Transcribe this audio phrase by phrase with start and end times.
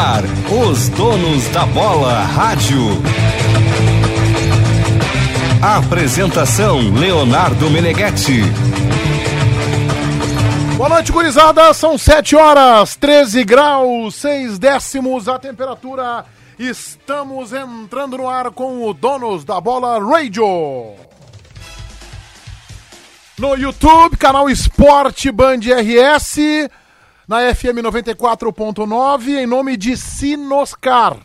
[0.00, 0.24] ar,
[0.66, 2.80] os donos da bola rádio.
[5.60, 8.40] Apresentação Leonardo Meneghetti.
[10.78, 11.74] Boa noite, gurizada.
[11.74, 16.24] São 7 horas, 13 graus, 6 décimos a temperatura.
[16.58, 20.94] Estamos entrando no ar com o Donos da Bola Radio.
[23.38, 26.38] No YouTube, canal Esporte Band RS,
[27.30, 31.16] na FM 94.9, em nome de Sinoscar.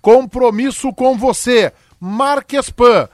[0.00, 1.70] Compromisso com você.
[2.00, 3.06] Marques Pan.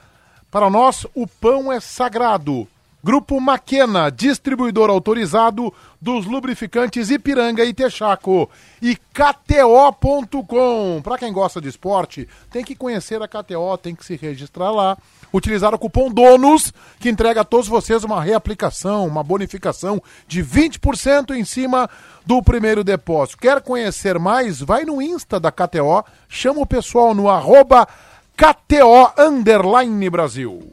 [0.49, 2.65] Para nós, o pão é sagrado.
[3.03, 8.49] Grupo Maquena, distribuidor autorizado dos lubrificantes Ipiranga e Texaco.
[8.81, 11.01] E KTO.com.
[11.03, 14.97] Para quem gosta de esporte, tem que conhecer a KTO, tem que se registrar lá.
[15.33, 21.31] Utilizar o cupom DONOS, que entrega a todos vocês uma reaplicação, uma bonificação de 20%
[21.35, 21.89] em cima
[22.25, 23.37] do primeiro depósito.
[23.37, 24.61] Quer conhecer mais?
[24.61, 27.87] Vai no Insta da KTO, chama o pessoal no arroba
[28.35, 30.71] KTO Underline Brasil.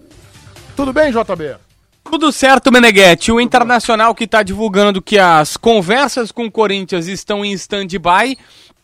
[0.77, 1.57] Tudo bem, JB?
[2.05, 3.33] Tudo certo, Meneghetti.
[3.33, 8.37] O Internacional que está divulgando que as conversas com o Corinthians estão em stand-by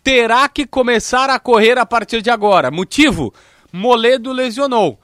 [0.03, 2.71] terá que começar a correr a partir de agora.
[2.71, 3.33] Motivo?
[3.73, 4.99] Moledo lesionou.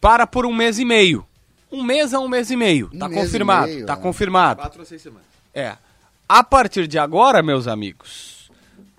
[0.00, 1.26] Para por um mês e meio.
[1.70, 2.90] Um mês a um mês e meio.
[2.92, 3.66] Um tá mês e confirmado.
[3.66, 4.02] meio, tá né?
[4.02, 4.60] confirmado.
[4.60, 5.26] Quatro ou seis semanas.
[5.52, 5.76] É.
[6.28, 8.37] A partir de agora, meus amigos,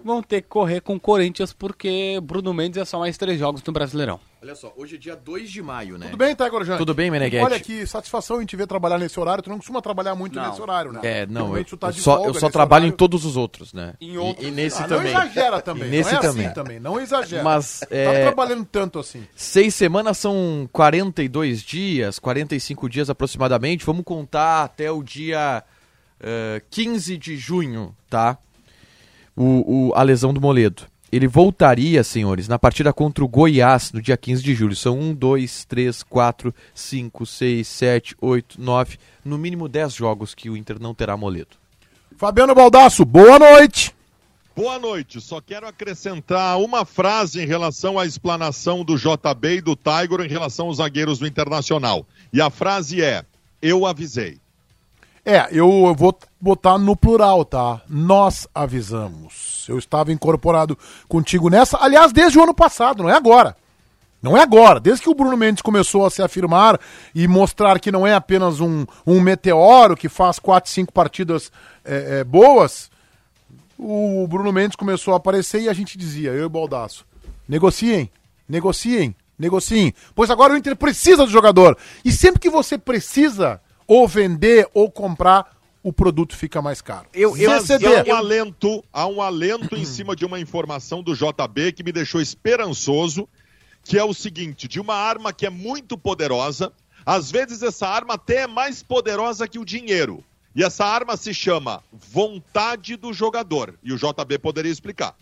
[0.03, 3.63] vão ter que correr com o Corinthians porque Bruno Mendes é só mais três jogos
[3.63, 4.19] no Brasileirão.
[4.41, 6.05] Olha só, hoje é dia 2 de maio, né?
[6.05, 6.77] Tudo bem, Tiger Jante?
[6.77, 7.43] Tudo bem, Meneghetti?
[7.43, 9.43] Olha que satisfação em te ver trabalhar nesse horário.
[9.43, 10.47] Tu não costuma trabalhar muito Não.
[10.49, 11.01] nesse horário, né?
[11.03, 12.93] É, não, eu, tá eu só, eu só trabalho horário.
[12.93, 13.95] em todos os outros, né?
[13.99, 15.11] Em E- outros- e, nesse Ah, também.
[15.13, 15.87] Não exagera também.
[15.87, 16.45] E nesse não é também.
[16.45, 16.79] assim também.
[16.79, 17.43] Não exagera.
[17.43, 19.27] Mas, Tá é, trabalhando tanto assim.
[19.35, 23.85] Seis semanas são 42 dias, 45 dias aproximadamente.
[23.85, 25.61] Vamos contar até o dia
[26.21, 28.37] eh, 15 de junho, tá?
[29.41, 30.83] O, o- a lesão do Moledo.
[31.11, 34.75] Ele voltaria, senhores, na partida contra o Goiás no dia 15 de julho.
[34.75, 40.49] São 1, 2, 3, 4, 5, 6, 7, 8, 9, no mínimo 10 jogos que
[40.51, 41.57] o Inter não terá Moledo.
[42.17, 43.95] Fabiano Baldasso, boa noite.
[44.55, 45.21] Boa noite.
[45.21, 50.27] Só quero acrescentar uma frase em relação à explanação do JB e do Tiger em
[50.29, 52.05] relação aos zagueiros do Internacional.
[52.33, 53.23] E a frase é:
[53.61, 54.37] Eu avisei.
[55.29, 57.81] É, eu vou botar no plural, tá?
[57.87, 59.63] Nós avisamos.
[59.69, 60.75] Eu estava incorporado
[61.07, 63.55] contigo nessa, aliás, desde o ano passado, não é agora.
[64.23, 64.79] Não é agora.
[64.79, 66.79] Desde que o Bruno Mendes começou a se afirmar
[67.13, 71.51] e mostrar que não é apenas um, um meteoro que faz quatro, cinco partidas
[71.85, 72.89] é, é, boas,
[73.77, 77.05] o Bruno Mendes começou a aparecer e a gente dizia, eu e o Baldaço,
[77.47, 78.09] negociem,
[78.47, 79.93] negociem, negociem.
[80.15, 81.77] Pois agora o Inter precisa do jogador.
[82.03, 87.07] E sempre que você precisa ou vender ou comprar, o produto fica mais caro.
[87.11, 87.87] Eu, Mas CCD.
[87.87, 91.91] há um alento, há um alento em cima de uma informação do JB que me
[91.91, 93.27] deixou esperançoso,
[93.83, 96.71] que é o seguinte, de uma arma que é muito poderosa,
[97.03, 100.23] às vezes essa arma até é mais poderosa que o dinheiro.
[100.55, 103.73] E essa arma se chama vontade do jogador.
[103.81, 105.15] E o JB poderia explicar.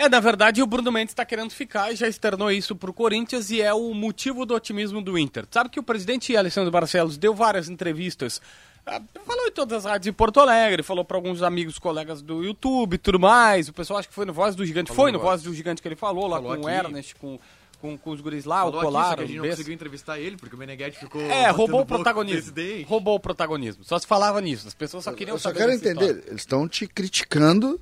[0.00, 3.50] É, na verdade, o Bruno Mendes está querendo ficar e já externou isso pro Corinthians
[3.50, 5.44] e é o motivo do otimismo do Inter.
[5.50, 8.40] Sabe que o presidente Alessandro Barcelos deu várias entrevistas,
[8.86, 12.42] ah, falou em todas as rádios em Porto Alegre, falou para alguns amigos, colegas do
[12.42, 13.68] YouTube e tudo mais.
[13.68, 14.90] O pessoal acho que foi no Voz do Gigante.
[14.90, 16.76] foi no Voz do Gigante que ele falou, lá Falou com o aqui.
[16.86, 17.38] Ernest, com,
[17.78, 19.48] com, com os guris lá, Falou o aqui, Colar, só que a o gente não
[19.50, 21.20] conseguiu entrevistar ele, porque o Meneghetti ficou...
[21.20, 22.54] É, roubou o protagonismo.
[22.86, 23.84] Roubou o protagonismo.
[23.84, 24.66] Só se falava nisso.
[24.66, 26.24] As pessoas só queriam Eu só saber quero entender, história.
[26.28, 27.78] eles estão te criticando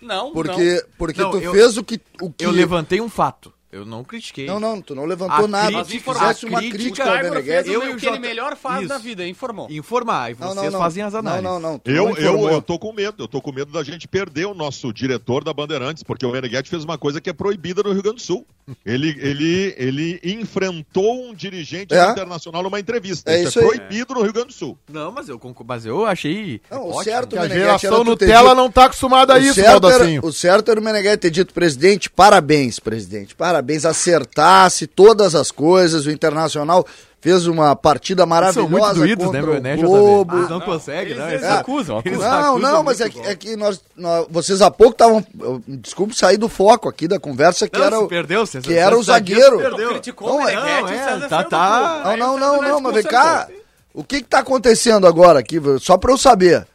[0.00, 2.44] Não, porque, porque Não, tu eu- fez o que, o que...
[2.44, 3.52] Eu levantei um fato.
[3.72, 4.46] Eu não critiquei.
[4.46, 5.66] Não, não, tu não levantou A nada.
[5.84, 7.70] crítica- Se fizesse uma crítica- ao Meneghetti...
[7.70, 8.88] Eu e o que ele melhor faz Isso.
[8.88, 9.68] na vida, informou.
[9.70, 10.78] Informar, e Não, vocês não, não.
[10.80, 11.44] fazem as análises.
[11.44, 11.80] Não, não, não.
[11.84, 14.54] Eu, não eu, eu tô com medo, eu tô com medo da gente perder o
[14.54, 18.02] nosso diretor da Bandeirantes, porque o Meneghetti fez uma coisa que é proibida no Rio
[18.02, 18.44] Grande do Sul.
[18.84, 22.10] Ele, ele, ele enfrentou um dirigente É.
[22.10, 23.30] internacional numa entrevista.
[23.30, 23.68] É isso, isso é aí.
[23.68, 24.78] proibido no Rio Grande do Sul.
[24.90, 27.04] Não, mas eu, concordo, mas eu achei Não, o ótimo.
[27.04, 30.70] certo, a geração Nutella dito- não tá acostumada a o isso, certo, era, o certo
[30.70, 36.86] era o Meneghetti ter dito, presidente, parabéns, presidente, parabéns, acertasse todas as coisas, o Internacional
[37.20, 40.36] fez uma partida Eles maravilhosa são muito doídos, contra né, meu o né, Globo.
[40.38, 41.28] Eles não conseguem, Eles, não.
[41.28, 42.30] eles Eles- acusam, eles acusam.
[42.40, 45.24] Não, acusam não, mas é que, o é que nós, nós- vocês há pouco estavam,
[45.68, 48.74] desculpe sair do foco aqui da conversa, que Não, era, se o- perdeu, se- que
[48.74, 49.58] era o se zagueiro zagueiro.
[49.70, 49.88] perdeu.
[49.90, 52.02] criticou Não, o é- o é, tá- tá-.
[52.04, 53.48] Não, não, o não, não, mas vem cá,
[53.92, 56.66] o que que tá acontecendo agora aqui, só pra eu saber,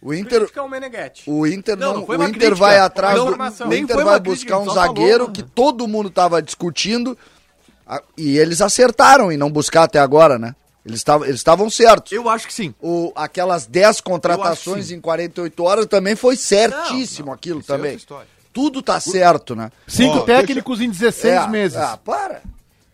[0.00, 0.42] o Inter...
[0.42, 1.24] Criticar o.
[1.26, 2.54] O Inter Não, não, não o Inter crítica.
[2.54, 3.32] vai atrás Não, do,
[3.68, 5.32] o Inter vai crítica, buscar um zagueiro falou.
[5.32, 7.18] que todo mundo tava discutindo
[8.16, 10.54] e eles acertaram em não buscar até agora, né?
[10.84, 12.12] Eles estavam eles estavam certos.
[12.12, 12.74] Eu acho que sim.
[12.80, 17.72] O, aquelas 10 Eu acho contratações em 48 horas também foi certíssimo Não, aquilo isso
[17.72, 17.94] é também.
[17.96, 18.28] história.
[18.52, 19.70] tudo tá certo, né?
[19.86, 21.76] Cinco Ó, técnicos em 16 É, meses.
[21.76, 22.42] Ah, para.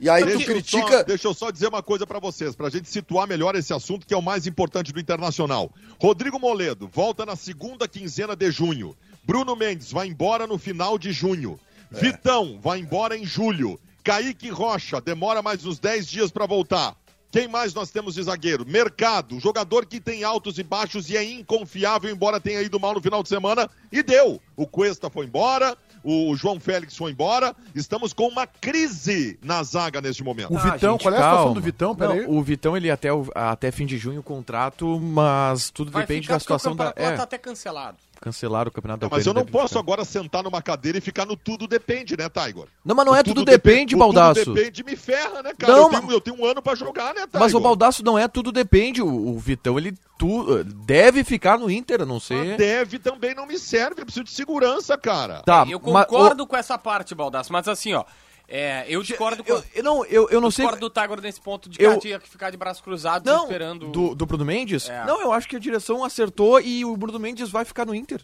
[0.01, 0.91] E aí tu Deixa eu, critica.
[0.99, 4.05] só, deixa eu só dizer uma coisa pra vocês, pra gente situar melhor esse assunto
[4.07, 5.71] que é o mais importante do Internacional.
[6.01, 8.97] Rodrigo Moledo volta na segunda quinzena de junho.
[9.23, 11.59] Bruno Mendes vai embora no final de junho.
[11.91, 13.79] Vitão vai embora em julho.
[14.05, 16.95] Kaique Rocha demora mais uns 10 dias pra voltar.
[17.33, 18.65] Quem mais nós temos de zagueiro?
[18.65, 23.01] Mercado, jogador que tem altos e baixos e é inconfiável, embora tenha ido mal no
[23.01, 24.41] final de semana, e deu.
[24.55, 27.57] O Cuesta foi embora, o João Félix foi embora.
[27.75, 30.53] Estamos com uma crise na zaga neste momento.
[30.53, 31.55] O Ah, Vitão, gente, qual é a situação calma.
[31.55, 31.97] do Vitão?
[31.97, 32.27] Pera Não, aí.
[32.29, 36.27] O Vitão, ele até, o- até fim de junho o contrato, mas tudo Vai depende
[36.27, 36.93] ficar da situação da.
[36.95, 37.97] É, tá até cancelado.
[38.21, 39.81] Cancelaram o campeonato da Mas eu não posso ficar.
[39.81, 42.67] agora sentar numa cadeira e ficar no tudo depende, né, Tiger?
[42.85, 44.45] Não, mas não O é tudo depende, o Baldaço.
[44.45, 45.73] Tudo depende me ferra, né, cara?
[45.73, 47.41] Não, eu, tenho, mas- eu tenho um ano pra jogar, né, Tiger?
[47.41, 49.03] Mas o Baldaço não é tudo depende.
[49.03, 52.57] O, o Vitão, ele tu, deve ficar no Inter, a não Mas ser.
[52.57, 55.43] deve também não me serve, eu preciso de segurança, cara.
[55.43, 58.05] Tá, eu mas- concordo com essa parte, Baldaço, mas assim, ó.
[58.47, 59.51] É, eu discordo com.
[59.53, 60.65] eu, eu não, eu, eu não sei.
[60.65, 63.45] discordo do Tiger nesse ponto de que Eu- tinha que ficar de braços cruzados Não,
[63.45, 63.89] esperando.
[63.89, 64.89] do, do Bruno Mendes?
[64.89, 65.05] É.
[65.07, 68.21] Não, eu acho que a direção acertou e o Bruno Mendes vai ficar no Inter.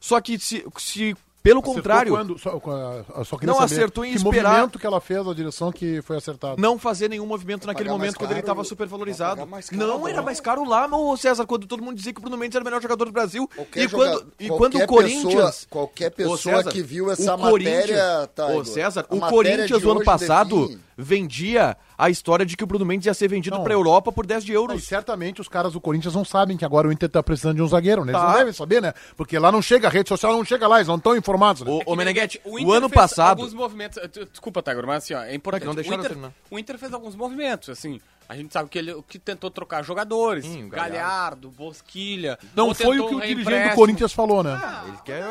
[0.00, 2.50] Só que se, se pelo Acertou contrário, Quando, só,
[3.24, 6.02] só queria Não saber acertou em que esperar- movimento que ela fez, a direção que
[6.02, 6.56] foi acertada.
[6.58, 9.36] não fazer nenhum movimento naquele pagar mais momento quando ele estava super valorizado.
[9.36, 12.12] vai pagar mais caro Não, era mais caro lá, meu César, quando todo mundo dizia
[12.12, 13.48] que o Bruno Mendes era o melhor jogador do Brasil.
[13.54, 15.34] Qualquer e quando, joga- e quando o Corinthians.
[15.34, 19.80] pessoa- qualquer pessoa César, que viu o essa Corinthians- matéria, tá, Ô, César, o Corinthians
[19.80, 20.87] de no ano passado define.
[20.98, 23.62] Vendia a história de que o Bruno Mendes ia ser vendido Não.
[23.64, 24.82] pra Europa por 10 de E euros.
[24.84, 27.68] certamente os caras do Corinthians não sabem que agora o Inter tá precisando de um
[27.68, 28.12] zagueiro, né?
[28.12, 28.28] Eles Tá.
[28.28, 28.92] não devem saber, né?
[29.16, 31.70] Porque lá não chega, a rede social não chega lá, eles não estão informados, né?
[31.70, 33.38] Ô, É que, ô Meneghetti, o, o, Inter ano fez passado.
[33.38, 33.96] Alguns movimentos.
[33.98, 35.64] eh, Desculpa, Tiger, mas assim, ó, é importante.
[35.66, 36.32] não deixaram o, Inter, terminar.
[36.50, 38.00] o Inter fez alguns movimentos, assim.
[38.28, 40.44] A gente sabe que ele que tentou trocar jogadores.
[40.44, 42.38] O Galhardo, Bosquilha.
[42.54, 43.74] Não foi o que o dirigente do.
[43.74, 44.60] Corinthians falou, né?
[44.86, 45.22] Ele quer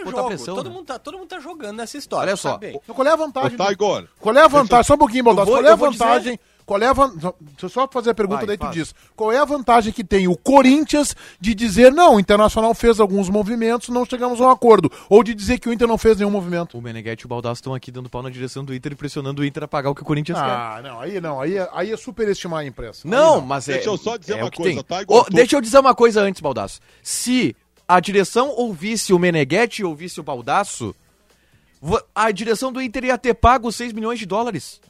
[0.00, 0.54] É botar pressão.
[0.54, 0.76] todo, né?
[0.76, 2.28] mundo tá, todo mundo tá jogando nessa história.
[2.30, 2.58] Olha só.
[2.62, 3.56] Então, qual é a Ô, vantagem?
[3.56, 4.84] do- Tiger, Qual é a vantagem?
[4.84, 6.40] Só um pouquinho, vou- Qual é a vou dizer- vantagem?
[6.66, 7.32] Qual é a vantagem?
[7.40, 8.74] Deixa eu só fazer a pergunta, Vai, daí tu faz.
[8.74, 8.94] diz.
[9.14, 13.28] Qual é a vantagem que tem o Corinthians de dizer, não, o Internacional fez alguns
[13.28, 14.90] movimentos, não chegamos a um acordo.
[15.10, 16.78] Ou de dizer que o Inter não fez nenhum movimento.
[16.78, 19.42] O Meneghetti e o Baldasso estão aqui dando pau na direção do Inter e pressionando
[19.42, 20.44] o Inter a pagar o que o Corinthians quer.
[20.44, 23.02] Ah, não, aí não, aí é, aí é superestimar a imprensa.
[23.06, 23.74] Aí Não, mas é.
[23.74, 25.04] Deixa eu só dizer é uma coisa, tem.
[25.04, 25.04] tá?
[25.14, 26.80] Ô, Tu- Deixa eu dizer uma coisa antes, Baldasso.
[27.02, 27.54] Se
[27.86, 30.94] a direção ouvisse o Meneghetti e ouvisse o Baldasso,
[32.14, 34.80] a direção do Inter ia ter pago 6 milhões de dólares.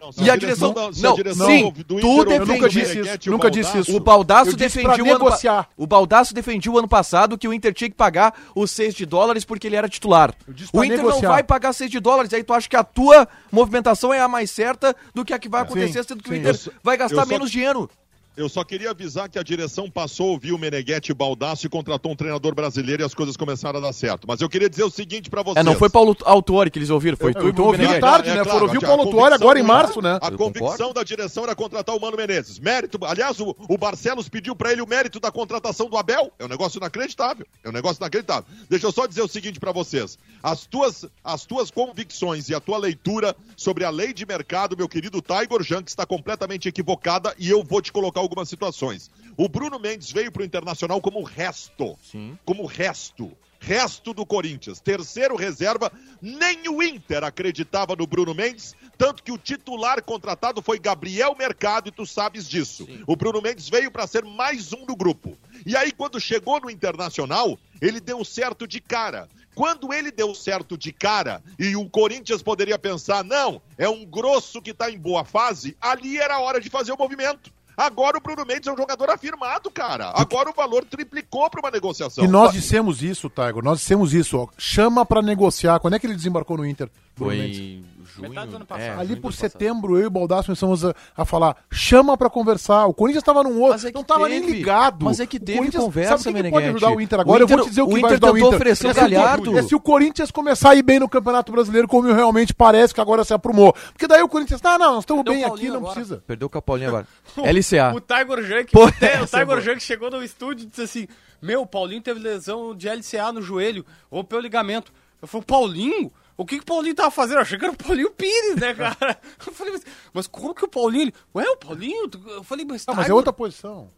[0.00, 2.40] Não, E a direção- da- não, a direção sim, do tu Inter ouviu defende- o
[2.40, 3.96] Eu nunca disse isso, o nunca disse Baldasso, isso.
[3.96, 5.66] O Baldasso Eu disse defendia pra o ano.
[5.76, 9.04] O Baldasso defendia o ano passado que o Inter tinha que pagar os 6 de
[9.04, 10.32] dólares porque ele era titular.
[10.72, 11.22] O Inter negociar.
[11.22, 14.28] não vai pagar 6 de dólares, aí tu acha que a tua movimentação é a
[14.28, 16.38] mais certa do que a que vai acontecer, Sim, sendo que o sim.
[16.38, 17.90] Inter Eu vai gastar só- menos dinheiro.
[18.38, 21.68] Eu só queria avisar que a direção passou a ouvir o Meneghetti e Baldasso e
[21.68, 24.28] contratou um treinador brasileiro e as coisas começaram a dar certo.
[24.28, 25.56] Mas eu queria dizer o seguinte pra vocês.
[25.56, 28.00] É, não foi Paulo Autori que eles ouviram, foi tu e então o ouvi Meneghetti.
[28.00, 28.44] tarde, né?
[28.44, 30.20] Foram ouvir o Paulo Tuori agora em março, né?
[30.22, 30.94] A Eu convicção concordo.
[30.94, 32.60] da direção era contratar o Mano Menezes.
[32.60, 36.30] Mérito, aliás, o, o Barcelos pediu pra ele o mérito da contratação do Abel.
[36.38, 37.44] É um negócio inacreditável.
[37.64, 38.44] É um negócio inacreditável.
[38.70, 40.16] Deixa eu só dizer o seguinte pra vocês.
[40.40, 44.88] As tuas, as tuas convicções e a tua leitura sobre a lei de mercado, meu
[44.88, 49.10] querido Tiger Junk, está completamente equivocada e eu vou te colocar algumas situações.
[49.36, 51.98] O Bruno Mendes veio pro Internacional como resto.
[52.02, 52.38] Sim.
[52.44, 53.32] Como resto.
[53.58, 54.78] Resto do Corinthians.
[54.78, 55.90] Terceiro reserva,
[56.22, 61.88] nem o Inter acreditava no Bruno Mendes, tanto que o titular contratado foi Gabriel Mercado,
[61.88, 62.86] e tu sabes disso.
[63.04, 65.36] O Bruno Mendes veio para ser mais um do grupo.
[65.66, 69.28] E aí, quando chegou no Internacional, ele deu certo de cara.
[69.56, 74.62] Quando ele deu certo de cara e o Corinthians poderia pensar, não, é um grosso
[74.62, 77.52] que tá em boa fase, ali era a hora de fazer o movimento.
[77.78, 80.10] Agora o Bruno Mendes é um jogador afirmado, cara.
[80.16, 82.24] Agora o valor triplicou para uma negociação.
[82.24, 84.48] E nós dissemos isso, Tiger, nós dissemos isso, ó.
[84.58, 85.78] Chama pra negociar.
[85.78, 86.90] Quando é que ele desembarcou no Inter?
[87.16, 87.84] Bruno Mendes?
[88.18, 88.30] Foi junho.
[88.30, 88.84] Metade do ano passado.
[88.84, 89.50] é, Ali junho por ano passado.
[89.52, 92.86] setembro, eu e o Baldasso começamos a, a falar, chama pra conversar.
[92.86, 94.40] O Corinthians tava num outro, é que não tava teve.
[94.40, 95.04] nem ligado.
[95.04, 97.38] Mas é que teve conversa, sabe o que que pode ajudar o Inter agora?
[97.40, 98.48] O eu vou Inter- te dizer o que o vai Inter ajudar o Inter.
[98.54, 99.58] oferecer É se o- Galhardo.
[99.58, 103.00] É se o Corinthians começar a ir bem no Campeonato Brasileiro, como realmente parece que
[103.00, 103.72] agora se aprumou.
[103.92, 105.94] Porque daí o Corinthians, tá, não, nós estamos bem aqui, não agora?
[105.94, 106.22] precisa.
[106.26, 107.06] Perdeu o Capolinho agora.
[107.38, 107.92] LCA.
[107.94, 109.26] O Tiger Junk, Pô, o é.
[109.26, 111.06] Tiger Junk chegou no estúdio e disse assim:
[111.40, 114.92] Meu, o Paulinho teve lesão de LCA no joelho, rompeu o ligamento.
[115.22, 116.12] Eu falei, Paulinho?
[116.38, 117.38] O que, que o Paulinho tava fazendo?
[117.38, 119.20] Eu achei que era o Paulinho Pires, né, cara?
[119.44, 119.82] Eu falei, mas,
[120.14, 121.12] mas como que o Paulinho.
[121.34, 122.08] Ué, o Paulinho?
[122.28, 122.84] Eu falei, mas.
[122.86, 123.90] Ah, mas é outra posição.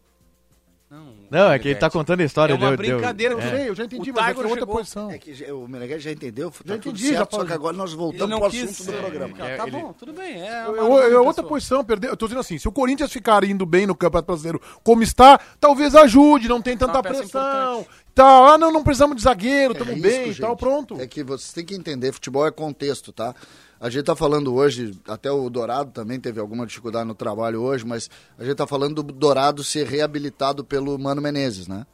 [1.29, 2.51] Não, é que ele tá contando a história.
[2.51, 3.49] É uma deu- deu- brincadeira, Eu é.
[3.49, 5.09] sei, eu já entendi, O mas é que é Tiger outra chegou- posição.
[5.11, 7.77] É que o Meneghete já entendeu, tá Já tudo entendi, certo, já só que agora
[7.77, 8.69] nós Ele voltamos pro quis...
[8.69, 9.37] assunto do programa.
[9.47, 10.41] é, Tá bom, tudo bem.
[10.41, 12.09] É, uma Eu- eu- outra é outra posição, perder.
[12.09, 15.39] Eu tô dizendo assim, se o Corinthians ficar indo bem no Campeonato Brasileiro como está,
[15.61, 17.85] talvez ajude, não tem tanta pressão.
[18.13, 18.47] Tal.
[18.49, 20.41] Ah, não, não precisamos de zagueiro, É estamos risco, bem e gente.
[20.41, 20.99] tal, pronto.
[20.99, 23.33] É que vocês têm que entender, futebol é contexto, tá?
[23.81, 27.83] A gente tá falando hoje, até o Dourado também teve alguma dificuldade no trabalho hoje,
[27.83, 31.87] mas a gente tá falando do Dourado ser reabilitado pelo Mano Menezes, né?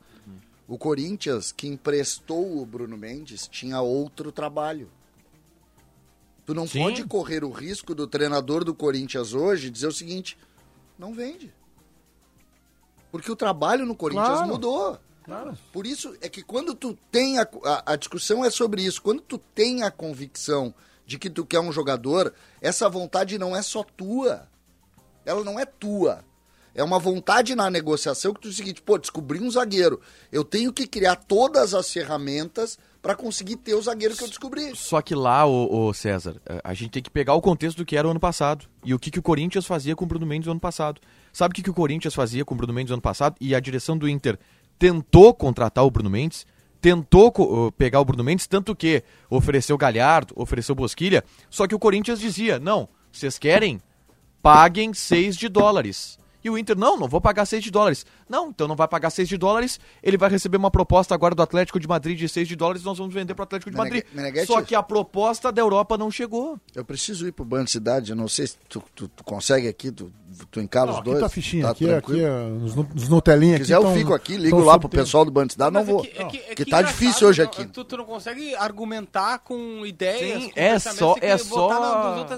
[0.67, 4.91] O Corinthians, que emprestou o Bruno Mendes, tinha outro trabalho.
[6.45, 6.79] Tu não Sim.
[6.83, 10.37] pode correr o risco do treinador do Corinthians hoje dizer o seguinte:
[10.99, 11.53] não vende.
[13.09, 14.47] Porque o trabalho no Corinthians Claro.
[14.47, 14.99] mudou.
[15.23, 15.57] Claro.
[15.71, 19.01] Por isso é que quando tu tem a, a, a discussão é sobre isso.
[19.01, 20.73] Quando tu tem a convicção
[21.07, 24.47] de que tu quer um jogador, essa vontade não é só tua.
[25.25, 26.23] Ela não é tua.
[26.75, 29.99] É uma vontade na negociação que tu diz o seguinte, pô, descobri um zagueiro.
[30.31, 34.75] Eu tenho que criar todas as ferramentas para conseguir ter o zagueiro que eu descobri.
[34.75, 37.95] Só que lá, ô César, a- a gente tem que pegar o contexto do que
[37.97, 38.67] era o ano passado.
[38.85, 41.01] E o que, que o Corinthians fazia com o Bruno Mendes no ano passado.
[41.33, 43.35] Sabe o que, que o Corinthians fazia com o Bruno Mendes no ano passado?
[43.41, 44.37] E a direção do Inter
[44.77, 46.45] tentou contratar o Bruno Mendes,
[46.81, 52.19] tentou pegar o Bruno Mendes, tanto que ofereceu Galhardo, ofereceu Bosquilha, só que o Corinthians
[52.19, 53.81] dizia, não, vocês querem?
[54.41, 56.17] Paguem 6 de dólares.
[56.43, 58.05] E o Inter, não, não vou pagar 6 de dólares.
[58.29, 61.41] Não, então não vai pagar 6 de dólares, ele vai receber uma proposta agora do
[61.41, 64.03] Atlético de Madrid de 6 de dólares, nós vamos vender pro Atlético de Madrid.
[64.13, 66.59] Meneghete- Só que a proposta da Europa não chegou.
[66.75, 69.91] Eu preciso ir pro Banco Cidade, eu não sei se tu, tu- tu consegue aqui,
[69.91, 70.11] tu,
[70.51, 71.19] tu encala Não, os aqui dois.
[71.21, 72.25] tá a fichinha, tá aqui, tranquilo?
[72.27, 73.63] aqui, é, nos, nos Nutelinha Se aqui.
[73.63, 75.03] quiser eu tão- fico aqui, ligo tão lá pro tempo.
[75.03, 76.01] pessoal do Banco Cidade, não é vou.
[76.01, 77.65] que- é que- é que que tá difícil hoje aqui.
[77.65, 81.69] Tu, tu não consegue argumentar com ideias, Sim, com é só- é só-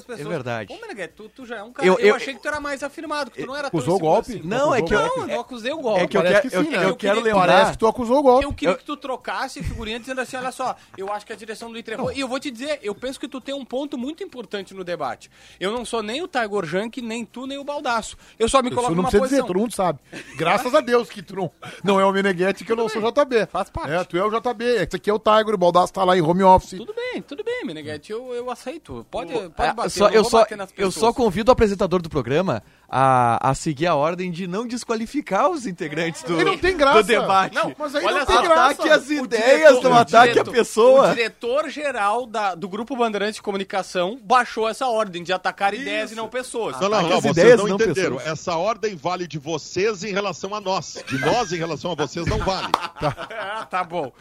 [0.09, 0.67] é verdade.
[0.73, 1.87] Pô, Meneghete, tu, tu já é um cara...
[1.87, 3.95] Eu- Eu, eu- achei que tu era mais afirmado, que tu não era Acusou tão
[3.95, 4.29] o golpe?
[4.33, 6.01] inseguro Não, é que eu- Não, eu acusei o golpe.
[6.01, 6.77] É que eu, que eu, sim, né?
[6.77, 7.47] eu Eu quero queria- lembrar.
[7.47, 8.45] Parece que tu acusou o golpe.
[8.45, 11.35] Eu queria Eu- que tu trocasse figurinha dizendo assim, olha só, eu acho que a
[11.35, 12.11] direção do Inter errou.
[12.11, 14.83] E eu vou te dizer, eu penso que tu tem um ponto muito importante no
[14.83, 15.29] debate.
[15.59, 18.17] Eu não sou nem o Tiger Junk, nem tu, nem o Baldaço.
[18.37, 19.37] Eu só me Isso coloco não numa precisa posição.
[19.45, 19.99] dizer, todo mundo sabe.
[20.37, 21.51] Graças a Deus que tu não,
[21.83, 23.45] não é o Meneghetti que eu não sou o JB.
[23.47, 23.91] Faz parte.
[23.91, 24.63] É, tu é o JB.
[24.65, 26.77] Esse aqui é o Tiger, o Baldaço tá lá em home office.
[26.77, 29.05] Tudo bem, tudo bem, Meneghete, eu, eu aceito.
[29.09, 32.01] Pode, pode É, bater, só- eu, eu, só, bater nas eu só convido o apresentador
[32.01, 36.75] do programa a, a seguir a ordem de não desqualificar os integrantes do, não tem
[36.75, 37.03] graça.
[37.03, 37.55] do debate.
[37.55, 38.71] Não, Mas aí olha não tem só, graça.
[38.71, 41.11] Ataque as ideias, diretor- não ataque diretor- a pessoa.
[41.11, 42.27] O diretor-geral
[42.57, 46.79] do Grupo Bandeirantes de Comunicação baixou essa ordem de atacar ideias e não pessoas.
[46.79, 48.15] Não, não, Ataque não, as vocês ideias, não não entenderam.
[48.17, 48.31] pessoas.
[48.39, 51.03] Essa ordem vale de vocês em relação a nós.
[51.07, 52.67] De nós em relação a vocês não vale.
[53.01, 54.11] Ah, tá bom.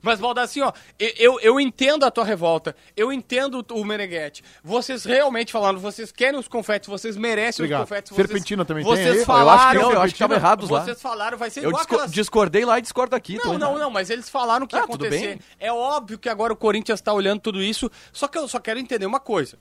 [0.00, 4.44] Mas, Baldassi, ó, eu, eu, eu entendo a tua revolta, eu entendo o Meneghetti.
[4.62, 7.82] Vocês realmente falando, vocês querem os confetes, vocês merecem Obrigado.
[7.82, 8.12] os confetes.
[8.22, 9.18] Vocês, Serpentina também tem vocês aí?
[9.18, 10.84] Eu Falaram, acho que não, eu acho que tava errados lá.
[10.84, 12.12] Vocês falaram, vai ser Eu igual disco- aquelas...
[12.12, 13.36] discordei lá e discordo aqui.
[13.38, 13.78] Não, não, errado.
[13.80, 15.26] não, mas eles falaram que ia Ah, tudo acontecer.
[15.36, 15.40] bem.
[15.58, 18.78] É óbvio que agora o Corinthians tá olhando tudo isso, só que eu só quero
[18.78, 19.58] entender uma coisa.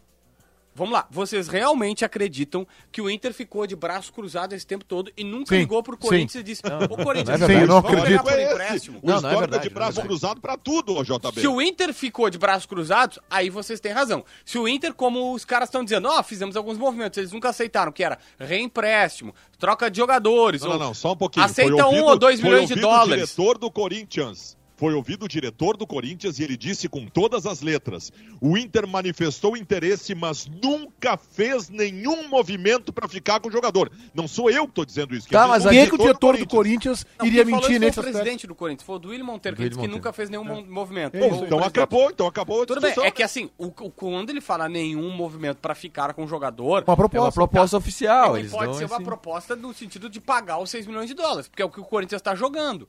[0.78, 5.12] Vamos lá, vocês realmente acreditam que o Inter ficou de braço cruzado esse tempo todo
[5.18, 6.02] e nunca Sim, ligou pro sim.
[6.02, 8.24] Corinthians e disse: Ô Corinthians, não é Sim, eu não vamos acredito.
[8.24, 8.52] por esse.
[8.54, 9.00] empréstimo.
[9.02, 10.08] O Não, não é verdade, de braço é verdade.
[10.08, 11.42] cruzado pra tudo, ô JB.
[11.42, 14.24] Se o Inter ficou de braços cruzados, aí vocês têm razão.
[14.46, 17.92] Se o Inter, como os caras estão dizendo, ó, fizemos alguns movimentos, eles nunca aceitaram,
[17.92, 20.62] que era reempréstimo, troca de jogadores.
[20.62, 21.46] Não, ou- não, não, só um pouquinho.
[21.46, 23.24] Aceita Foi um ouvido- ou dois foi milhões de ouvido dólares.
[23.24, 24.57] O diretor do Corinthians.
[24.78, 28.88] Foi ouvido o diretor do Corinthians e ele disse com todas as letras: o Inter
[28.88, 33.92] manifestou interesse, mas nunca fez nenhum movimento para ficar com o jogador.
[34.14, 35.28] Não sou eu que estou dizendo isso.
[35.30, 37.80] Tá, mas Quem é é que o diretor do Corinthians Não, iria quem falou mentir
[37.80, 38.14] nesse o aspecto?
[38.20, 40.44] presidente do Corinthians, foi o do William Monteiro, que Do disse que nunca fez nenhum
[40.44, 41.16] mo- movimento.
[41.16, 41.42] É isso.
[41.42, 44.42] O Então acabou, então acabou a Tudo bem, é que assim, o, o- quando ele
[44.42, 47.32] fala nenhum movimento pra ficar com o jogador, Uma É uma proposta.
[47.34, 48.38] proposta oficial.
[48.38, 51.16] é pode dão ser uma esse- proposta no sentido de pagar os 6 milhões de
[51.16, 52.88] dólares, porque é o que o Corinthians tá jogando.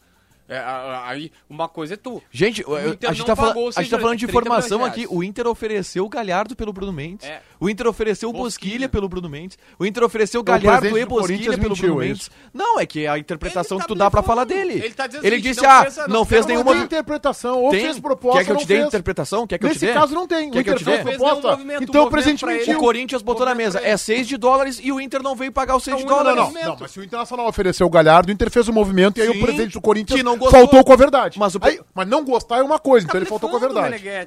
[0.49, 0.63] É,
[1.05, 2.23] aí, uma coisa é tu.
[2.31, 4.85] Gente, Inter a gente, não tá, fala- a gente tá falando de milhões, 30 informação
[4.85, 5.07] aqui.
[5.11, 7.27] O Inter ofereceu o Galhardo pelo Bruno Mendes.
[7.29, 7.41] É.
[7.61, 8.49] O Inter ofereceu o Bosquilha.
[8.49, 9.59] Bosquilha pelo Bruno Mendes.
[9.79, 12.31] O Inter ofereceu o o Galhardo e Bosquilha pelo mentiu, Bruno é Mendes.
[12.55, 14.75] Não, é que a interpretação tá que tu dá pra falar dele.
[14.75, 16.73] Ele tá dizendo Ele seguinte, disse, não ah, não não fez Não nenhuma...
[16.73, 17.81] tem interpretação, ou Tem.
[17.83, 18.87] fez proposta, Quer que eu não te dê fez.
[18.87, 19.47] interpretação?
[19.47, 19.93] Quer que eu te Nesse dê?
[19.93, 20.51] caso não tem.
[20.51, 21.03] Quer o que eu te fez dê?
[21.05, 21.37] Proposta.
[21.39, 22.59] Então o movimento presidente ele.
[22.59, 22.77] mentiu.
[22.77, 25.77] O Corinthians botou na mesa, é 6 de dólares e o Inter não veio pagar
[25.77, 26.55] os 6 de Então, Não, não, dólares.
[26.55, 29.23] não, não, mas se o Internacional ofereceu o Galhardo, o Inter fez o movimento e
[29.23, 30.61] aí o presidente do Corinthians não gostou.
[30.61, 31.39] faltou com a verdade.
[31.39, 34.09] Mas o- Aí- mas não gostar é uma coisa, então ele faltou com a verdade.
[34.09, 34.27] É,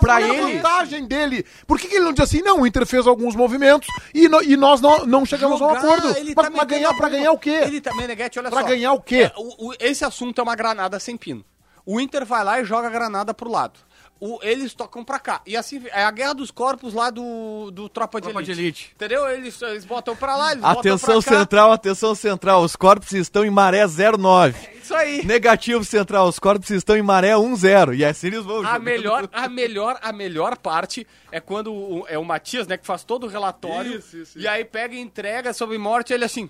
[0.00, 1.46] pra é vezes a ele- vantagem dele?
[1.66, 4.42] Por que, que ele não diz assim, não, o Inter fez alguns movimentos e, no-
[4.42, 6.16] e nós não, não chegamos a um Jogar, acordo?
[6.18, 7.50] ele Pra, tá pra ganhar, pra ganhar o quê?
[7.62, 8.66] Ele tá, Meneghetti, olha Pra só.
[8.66, 9.30] ganhar o quê?
[9.30, 11.44] É, o- o- esse assunto é uma granada sem pino.
[11.84, 13.78] O Inter vai lá e joga a granada pro lado.
[14.24, 15.42] O- eles tocam pra cá.
[15.44, 18.54] E assim, é a guerra dos corpos lá do, do Tropa, de, Tropa elite.
[18.54, 18.92] de Elite.
[18.94, 19.28] Entendeu?
[19.28, 21.38] Eles, eles botam pra lá, eles Atenção botam pra cá.
[21.40, 22.62] central, atenção central.
[22.62, 24.54] Os corpos estão em maré 09.
[24.82, 25.24] Isso aí.
[25.24, 27.98] Negativo central, os corpos estão em maré 10.
[27.98, 28.64] E assim eles vão.
[28.66, 32.86] A melhor, a melhor, a melhor parte é quando o, é o Matias, né, que
[32.86, 33.98] faz todo o relatório.
[33.98, 36.48] Isso, isso, E aí pega e entrega sobre morte, ele assim,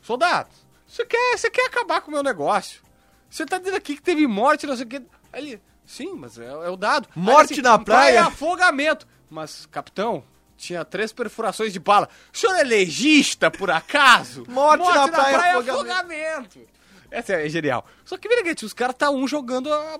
[0.00, 0.48] soldado,
[0.86, 2.80] você quer, você quer acabar com o meu negócio?
[3.28, 4.96] Você tá dizendo aqui que teve morte, não sei o que.
[5.32, 7.08] Aí ele, sim, mas é, é o dado.
[7.14, 9.06] Morte na "Então praia?" É afogamento.
[9.28, 10.24] Mas, capitão,
[10.56, 12.08] tinha três perfurações de bala.
[12.32, 14.44] O senhor é legista, por acaso?
[14.50, 15.70] Morte na praia, é afogamento.
[15.70, 16.60] afogamento.
[17.10, 17.84] Essa é genial.
[18.04, 19.98] Só que, Meneghete, os caras tá um jogando a...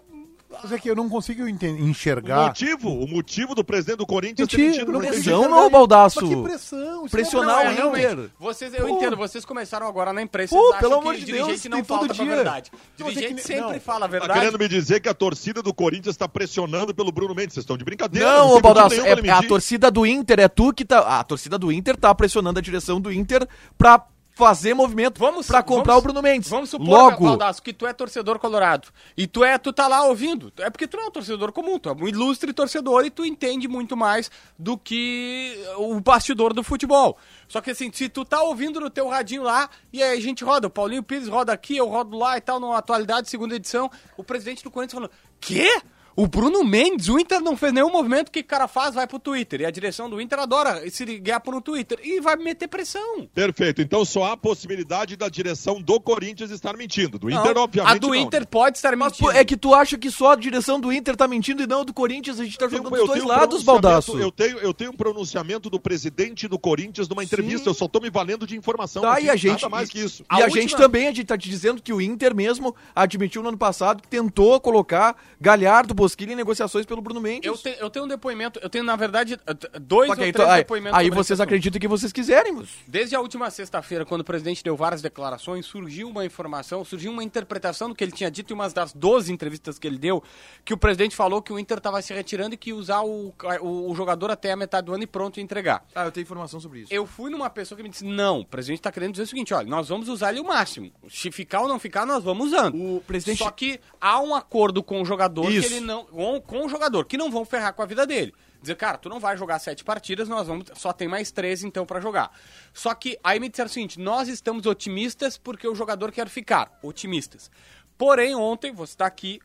[0.62, 2.46] Mas é que eu não consigo enten- O enxergar.
[2.48, 4.98] motivo, o motivo do presidente do Corinthians ter mentido não.
[5.00, 5.70] Pressão enxergar não.
[5.70, 6.20] Baldaço.
[6.20, 7.00] Mas que pressão?
[7.04, 8.12] Isso Pressionar não o é.
[8.12, 8.30] Inter.
[8.38, 8.96] Vocês, eu Pô.
[8.96, 10.54] entendo, vocês começaram agora na imprensa.
[10.54, 12.34] Pô, pelo que amor de dirigente Deus, não tem todo falta dia.
[12.34, 12.72] verdade.
[12.98, 13.80] Não, é Dirigente que- sempre não.
[13.80, 14.32] fala a Tá verdade.
[14.40, 17.54] querendo me dizer que a torcida do Corinthians está pressionando pelo Bruno Mendes.
[17.54, 18.28] Vocês estão de brincadeira.
[18.28, 21.20] Não, Baldasso, nenhum é, a torcida do Inter é tu que tá.
[21.20, 23.46] A torcida do Inter tá pressionando a direção do Inter
[23.78, 24.04] pra
[24.34, 26.48] fazer movimento Vamos pra comprar vamos- o Bruno Mendes.
[26.48, 28.88] Vamos supor, Logo, Baldasso, que tu é torcedor colorado.
[29.16, 30.52] E tu é, tu tá lá ouvindo.
[30.58, 33.24] É porque tu não é um torcedor comum, tu é um ilustre torcedor e tu
[33.24, 37.18] entende muito mais do que o bastidor do futebol.
[37.48, 40.42] Só que assim, se tu tá ouvindo no teu radinho lá, e aí a gente
[40.44, 43.90] roda, o Paulinho Pires roda aqui, eu rodo lá e tal, na atualidade, segunda edição,
[44.16, 45.10] o presidente do Corinthians falando,
[45.40, 45.82] quê?
[46.16, 48.94] O Bruno Mendes, o Inter não fez nenhum movimento, o que o cara faz?
[48.94, 49.60] Vai pro Twitter.
[49.62, 51.98] E a direção do Inter adora se ligar pro Twitter.
[52.02, 53.26] E vai meter pressão.
[53.34, 53.80] Perfeito.
[53.80, 57.18] Então só há a possibilidade da direção do Corinthians estar mentindo.
[57.18, 57.94] Do Inter, Não, obviamente.
[57.94, 58.46] a do não, Inter né?
[58.50, 59.30] pode estar mas, mentindo.
[59.30, 61.84] pô, é que tu acha que só a direção do Inter tá mentindo e não
[61.84, 63.82] do Corinthians, a gente tá Eu tenho- jogando eu dos dois tenho um lados, pronunciamento-
[63.82, 64.18] Baldaço.
[64.18, 67.64] Eu tenho, eu tenho um pronunciamento do presidente do Corinthians numa entrevista.
[67.64, 67.70] Sim.
[67.70, 69.02] Eu só tô me valendo de informação.
[69.02, 69.62] Tá, e a gente.
[69.62, 70.22] Nada mais que isso.
[70.22, 72.74] E A a, última- gente também a gente tá te dizendo que o Inter mesmo
[72.94, 77.46] admitiu no ano passado que tentou colocar Galhardo, Bosquilha em negociações pelo Bruno Mendes.
[77.46, 79.38] Eu, te- eu tenho um depoimento, eu tenho, na verdade,
[79.80, 80.98] dois Só ou aí, três aí, depoimentos.
[80.98, 82.68] aí vocês acreditam que vocês quiserem, mas...
[82.86, 87.22] Desde a última sexta-feira, quando o presidente deu várias declarações, surgiu uma informação, surgiu uma
[87.22, 90.22] interpretação do que ele tinha dito em uma das 12 entrevistas que ele deu,
[90.64, 93.34] que o presidente falou que o Inter estava se retirando e que ia usar o,
[93.60, 95.84] o, o jogador até a metade do ano e pronto e entregar.
[95.94, 96.94] Ah, eu tenho informação sobre isso.
[96.94, 99.52] Eu fui numa pessoa que me disse, não, o presidente está querendo dizer o seguinte,
[99.52, 100.90] olha, nós vamos usar ele o máximo.
[101.08, 102.74] Se ficar ou não ficar, nós vamos usando.
[102.96, 105.68] O presidente- Só que há um acordo com o jogador Isso.
[105.68, 106.04] que ele não.
[106.04, 108.32] Com, com o jogador, que não vão ferrar com a vida dele.
[108.60, 110.66] Dizer, cara, tu não vai jogar sete partidas, nós vamos.
[110.74, 112.30] Só tem mais três então pra jogar.
[112.72, 116.78] Só que aí me disseram o seguinte: nós estamos otimistas porque o jogador quer ficar.
[116.82, 117.50] Otimistas.
[117.98, 119.40] Porém, ontem, você está aqui,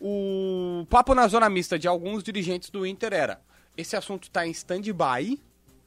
[0.00, 3.40] o papo na zona mista de alguns dirigentes do Inter era:
[3.76, 5.40] esse assunto está em stand-by.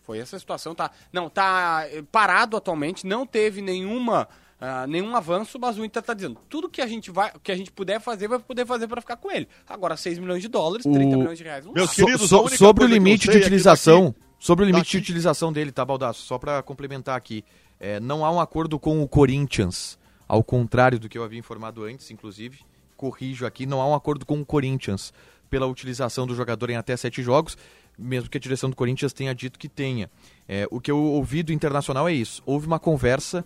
[0.03, 0.91] Foi essa situação, tá?
[1.11, 4.27] Não, tá eh, parado atualmente, não teve nenhuma.
[4.67, 7.55] Ah, nenhum avanço, mas o Inter tá dizendo, tudo que a gente vai, que a
[7.55, 9.47] gente puder fazer, vai poder fazer para ficar com ele.
[9.67, 11.65] Agora 6 milhões de dólares, 30 O- milhões de reais.
[11.65, 11.91] Não Meus.
[11.91, 14.67] So- queridos, so- a única sobre o limite sei de é utilização, daqui- sobre o
[14.67, 16.21] limite daqui- de utilização dele, tá, Baldaço?
[16.25, 17.43] Só pra complementar aqui,
[17.79, 19.97] é, não há um acordo com o Corinthians,
[20.27, 22.59] ao contrário do que eu havia informado antes, inclusive,
[22.97, 25.13] corrijo aqui, não há um acordo com o Corinthians
[25.49, 27.57] pela utilização do jogador em até sete jogos,
[27.97, 30.09] mesmo que a direção do Corinthians tenha dito que tenha.
[30.47, 33.45] É, o que eu ouvi do Internacional é isso, houve uma conversa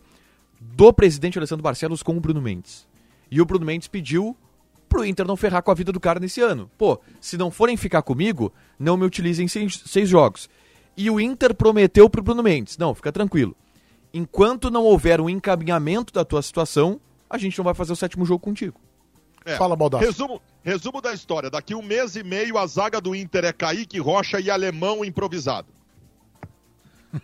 [0.59, 2.87] do presidente Alessandro Barcelos com o Bruno Mendes.
[3.31, 4.35] E o Bruno Mendes pediu
[4.87, 6.69] pro Inter não ferrar com a vida do cara nesse ano.
[6.77, 10.49] Pô, se não forem ficar comigo, não me utilizem seis, seis jogos.
[10.97, 13.55] E o Inter prometeu pro Bruno Mendes, não, fica tranquilo.
[14.13, 18.25] Enquanto não houver um encaminhamento da tua situação, a gente não vai fazer o sétimo
[18.25, 18.79] jogo contigo.
[19.45, 19.55] É.
[19.55, 20.03] Fala, Baldasso.
[20.03, 21.49] Resumo, resumo da história.
[21.49, 25.67] Daqui um mês e meio, a zaga do Inter é Kaique Rocha e Alemão improvisado.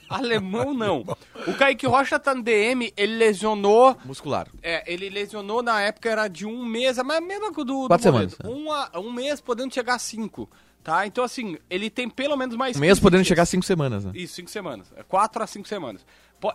[0.10, 1.04] Alemão não.
[1.48, 3.98] O Kaique Rocha tá no DM, ele lesionou.
[4.06, 4.48] Muscular.
[4.62, 7.88] É, ele lesionou na época, era de um mês, mas mesmo que o do, do
[7.88, 8.32] Quatro Moledo.
[8.36, 10.50] semanas, Um, a- um mês podendo chegar a cinco,
[10.84, 11.06] tá?
[11.06, 13.28] Então, assim, ele tem pelo menos mais Um mês 15 podendo dias.
[13.28, 14.12] chegar a cinco semanas, né?
[14.16, 14.92] Isso, cinco semanas.
[14.96, 16.06] É quatro a cinco semanas.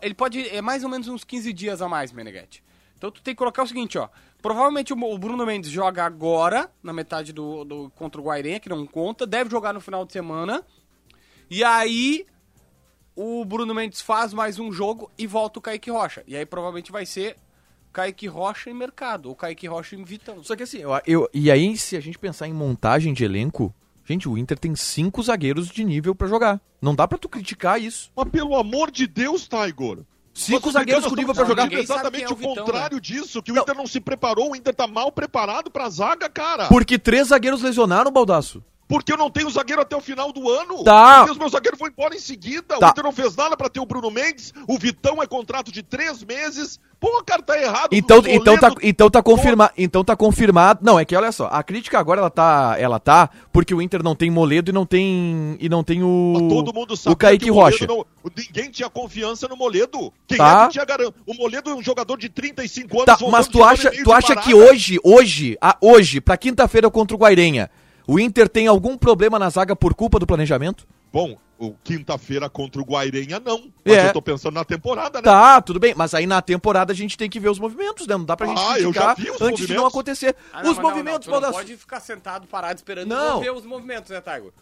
[0.03, 0.49] Ele pode.
[0.49, 2.63] É mais ou menos uns 15 dias a mais, Meneghetti.
[2.97, 4.09] Então tu tem que colocar o seguinte, ó.
[4.43, 8.87] Provavelmente o Bruno Mendes joga agora, na metade do, do contra o Guairenha, que não
[8.87, 9.27] conta.
[9.27, 10.63] Deve jogar no final de semana.
[11.51, 12.25] E aí
[13.23, 16.23] o Bruno Mendes faz mais um jogo e volta o Kaique Rocha.
[16.27, 17.37] E aí provavelmente vai ser
[17.93, 20.43] Kaique Rocha em mercado, ou Kaique Rocha em Vitão.
[20.43, 23.75] Só que assim, eu, eu- e aí se a gente pensar em montagem de elenco,
[24.07, 26.61] gente, o Inter tem cinco zagueiros de nível pra jogar.
[26.81, 28.11] Não dá pra tu criticar isso.
[28.17, 29.99] Mas pelo amor de Deus, Tiger.
[30.33, 31.71] Cinco zagueiros com nível pra jogar.
[31.71, 34.73] Exatamente é o o Vitão, contrário disso, que o Inter não se preparou, o Inter
[34.75, 36.69] tá mal preparado pra zaga, cara.
[36.69, 38.65] Porque três zagueiros lesionaram, Baldaço.
[38.91, 40.83] Porque eu não tenho zagueiro até o final do ano.
[40.83, 41.19] Tá.
[41.19, 42.77] Porque os meus zagueiros foram embora em seguida.
[42.79, 42.89] Tá.
[42.89, 44.53] O Inter não fez nada pra ter o Bruno Mendes.
[44.67, 46.81] O Vitão é contrato de três meses.
[46.99, 47.89] Pô, cara, tá errado.
[47.93, 50.81] Então, então, tá, então, tá confirma, então tá confirmado.
[50.83, 54.03] Não, é que olha só, a crítica agora ela tá, ela tá porque o Inter
[54.03, 57.17] não tem Moledo e não tem e não tem o Mas Todo mundo sabe o
[57.17, 57.87] Kaique que o Rocha.
[57.87, 58.05] não-
[58.37, 60.13] ninguém tinha confiança no Moledo.
[60.27, 60.65] Quem Tá.
[60.65, 61.15] é que tinha garantia?
[61.27, 63.07] O Moledo é um jogador de 35 anos.
[63.19, 67.19] Tá, mas tu acha, tu acha que hoje, hoje, a, hoje, pra quinta-feira contra o
[67.19, 67.71] Guairenha,
[68.11, 70.85] o Inter tem algum problema na zaga por culpa do planejamento?
[71.13, 73.71] Bom, o quinta-feira contra o Guairenha, não.
[73.85, 74.09] Mas É.
[74.09, 75.23] eu tô pensando na temporada, né?
[75.23, 78.17] Tá, tudo bem, mas aí na temporada a gente tem que ver os movimentos, né?
[78.17, 80.35] Não dá pra gente Ah, eu já vi os antes de não acontecer.
[80.53, 83.39] Ah, não, os não, movimentos, não, tu não Baldasso, pode ficar sentado, parado, esperando Não.
[83.39, 84.53] ver os movimentos, né, Taigo?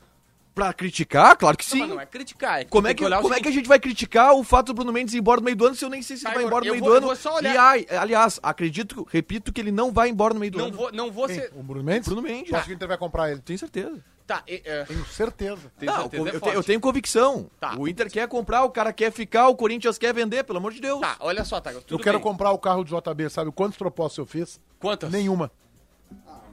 [0.58, 1.78] Pra criticar, claro que Não, sim.
[1.80, 2.60] mas não é criticar.
[2.60, 4.66] É que Como, é que, o como é que a gente vai criticar o fato
[4.66, 6.30] do Bruno Mendes ir embora no meio do ano se eu nem sei se ele
[6.30, 7.06] Tá, vai eu- embora no meio vou- do eu ano?
[7.06, 7.54] vou só olhar.
[7.54, 10.76] E ai, aliás, acredito, repito que ele não vai embora no meio do Não ano.
[10.76, 11.52] vou, não vou ser...
[11.54, 12.08] O Bruno Mendes?
[12.08, 12.50] Bruno Mendes.
[12.50, 13.40] Tu acha que o Inter vai comprar ele?
[13.40, 14.02] Tenho certeza.
[14.26, 15.72] Tá, e- é, Tenho certeza.
[15.78, 17.50] tem não, certeza, eu, é te- eu tenho convicção.
[17.58, 17.76] Tá.
[17.78, 20.80] O Inter quer comprar, o cara quer ficar, o Corinthians quer vender, pelo amor de
[20.80, 21.00] Deus.
[21.00, 22.24] Tá, olha só, Taigo, eu quero bem.
[22.24, 24.60] comprar o carro do JB, sabe quantos propostas eu fiz?
[24.80, 25.10] Quantas?
[25.10, 25.50] Nenhuma.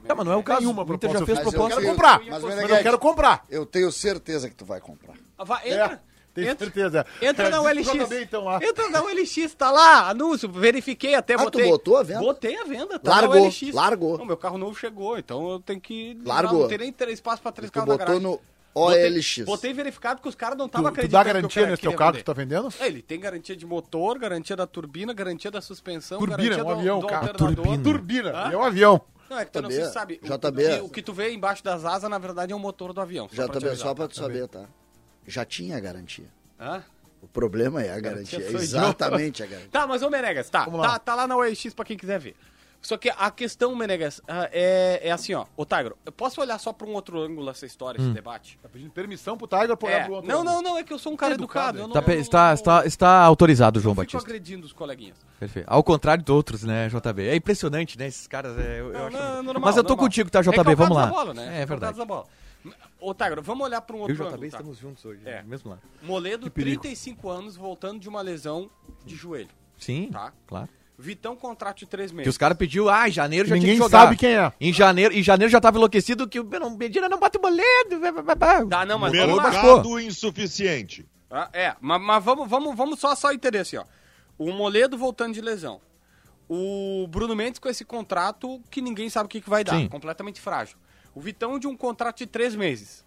[0.06, 0.60] Tá, mas não é o caso.
[0.60, 1.80] Nenhuma o Inter já proposta fez eu Mas eu proposta.
[1.80, 3.44] quero comprar, mas, mas, eu quero comprar.
[3.50, 5.14] Eu tenho certeza que tu vai comprar.
[5.38, 6.02] Ah, vai, É, entra.
[6.34, 6.66] tenho entra.
[6.66, 7.06] certeza.
[7.20, 7.88] Entra É, na OLX.
[8.22, 8.60] Então, lá.
[8.62, 11.68] Entra na OLX, tá lá, anúncio, verifiquei até, Ah, tu botei.
[11.70, 12.20] botou a venda?
[12.20, 13.72] Botei a venda, tá Largou, na OLX.
[13.74, 14.18] largou.
[14.18, 16.16] Não, meu carro novo chegou, então eu tenho que...
[16.24, 16.60] Largou.
[16.62, 18.22] Não tem nem três espaço pra três Tu carros na botou garagem.
[18.22, 18.40] no
[18.74, 19.38] Botei- OLX.
[19.46, 21.12] Botei verificado que os caras não Tu, estavam tu acreditando.
[21.18, 22.24] dá que eu garantia nesse teu carro que vender.
[22.24, 22.68] tu tá vendendo?
[22.78, 26.66] É, ele tem garantia de motor, garantia da turbina, garantia da suspensão, Turbina, garantia um
[26.66, 27.26] do, avião, do cara.
[27.28, 27.54] alternador.
[27.64, 27.82] Turbina.
[27.82, 28.52] Turbina.
[28.52, 29.00] É um avião.
[29.28, 30.20] Não, é que tu não JB, se sabe.
[30.22, 30.64] O- JB.
[30.64, 33.00] O, que, o que tu vê embaixo das asas, na verdade, é o motor do
[33.00, 33.28] avião.
[33.32, 33.88] Já pra tá te bem, avisar.
[33.88, 34.64] só pra tu saber, tá?
[35.26, 36.26] Já tinha a garantia.
[36.60, 36.82] Hã?
[37.22, 38.40] O problema é a garantia.
[38.40, 38.60] sou eu.
[38.60, 39.68] Exatamente a garantia.
[39.72, 42.36] Tá, mas ô Menegas, tá, tá, tá lá na OLX pra quem quiser ver.
[42.86, 45.44] Só que a questão, Menegas, ah, é, é assim, ó.
[45.56, 48.56] Ô, Tigro, eu posso olhar só pra um outro ângulo essa história, esse debate?
[48.62, 50.04] Tá pedindo permissão pro Tiger pra olhar É.
[50.04, 50.46] pro outro Não, lado.
[50.54, 51.78] não, não, é que eu sou um cara Tá educado, educado.
[51.78, 54.30] eu não- Tá, eu não- está, não- está, está autorizado, João não fico Batista.
[54.30, 55.16] agredindo os coleguinhas.
[55.40, 55.66] Perfeito.
[55.68, 57.26] Ao contrário de outros, né, JB?
[57.26, 58.06] É impressionante, né?
[58.06, 58.56] Esses caras.
[58.56, 60.06] É, eu, eu acho- não, é normal, Mas eu tô normal.
[60.06, 60.70] contigo, tá, JB?
[60.70, 61.06] É vamos lá.
[61.06, 61.42] da bola, né?
[61.42, 61.98] É, Calcados verdade.
[61.98, 62.24] da bola.
[63.00, 64.56] Ô, Tigro, vamos olhar pra um Eu outro e o ângulo, JB tá?
[64.58, 65.20] estamos juntos hoje.
[65.24, 65.42] É.
[65.42, 65.78] Mesmo lá.
[66.04, 66.80] Moledo, perigo.
[66.82, 68.70] 35 anos, voltando de uma lesão
[69.04, 69.50] de joelho.
[69.76, 70.32] Sim, Tá.
[70.46, 70.68] claro.
[70.98, 72.24] Vitão, contrato de três meses.
[72.24, 74.04] Que os caras pediu, ah, em janeiro já Ninguém tinha que jogar.
[74.04, 74.52] sabe quem é.
[74.60, 77.98] Em janeiro, em janeiro já tava enlouquecido que o Medina não bate boleto.
[77.98, 78.66] blá, blá.
[78.66, 79.50] Tá, não, mas vamos lá.
[79.50, 81.06] Mercado insuficiente.
[81.30, 83.28] Ah, é, mas, mas vamos, vamos, vamos só, só
[83.60, 83.84] assim, ó.
[84.38, 85.80] O Moledo voltando de lesão.
[86.48, 89.76] O Bruno Mendes com esse contrato que ninguém sabe o que, que vai dar.
[89.76, 89.88] Sim.
[89.88, 90.76] Completamente frágil.
[91.14, 93.04] O Vitão de um contrato de três meses.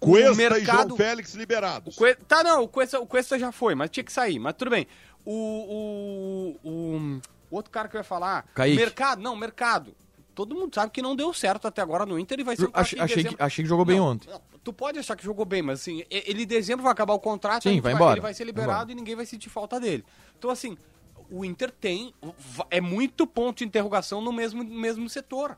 [0.00, 1.96] Cuesta e João Félix liberados.
[1.98, 4.38] O Tá, não, o Cuesta, o Cuesta já foi, mas tinha que sair.
[4.38, 4.86] Mas tudo bem.
[5.24, 8.46] O, o, o, o outro cara que eu ia falar...
[8.54, 8.76] Kaique.
[8.76, 9.94] Mercado, não, mercado.
[10.34, 12.70] Todo mundo sabe que não deu certo até agora no Inter e vai ser um
[12.70, 14.30] cara Achei, que achei, que, jogou bem Não, ontem.
[14.30, 17.18] não, Tu pode achar que jogou bem, mas assim, ele em dezembro vai acabar o
[17.18, 18.14] contrato, Sim, gente vai embora.
[18.14, 18.92] ele vai ser Vai liberado embora.
[18.92, 20.04] e ninguém vai sentir falta dele.
[20.38, 20.76] Então, assim,
[21.30, 22.12] o Inter tem.
[22.70, 25.56] É muito ponto de interrogação no mesmo, mesmo setor.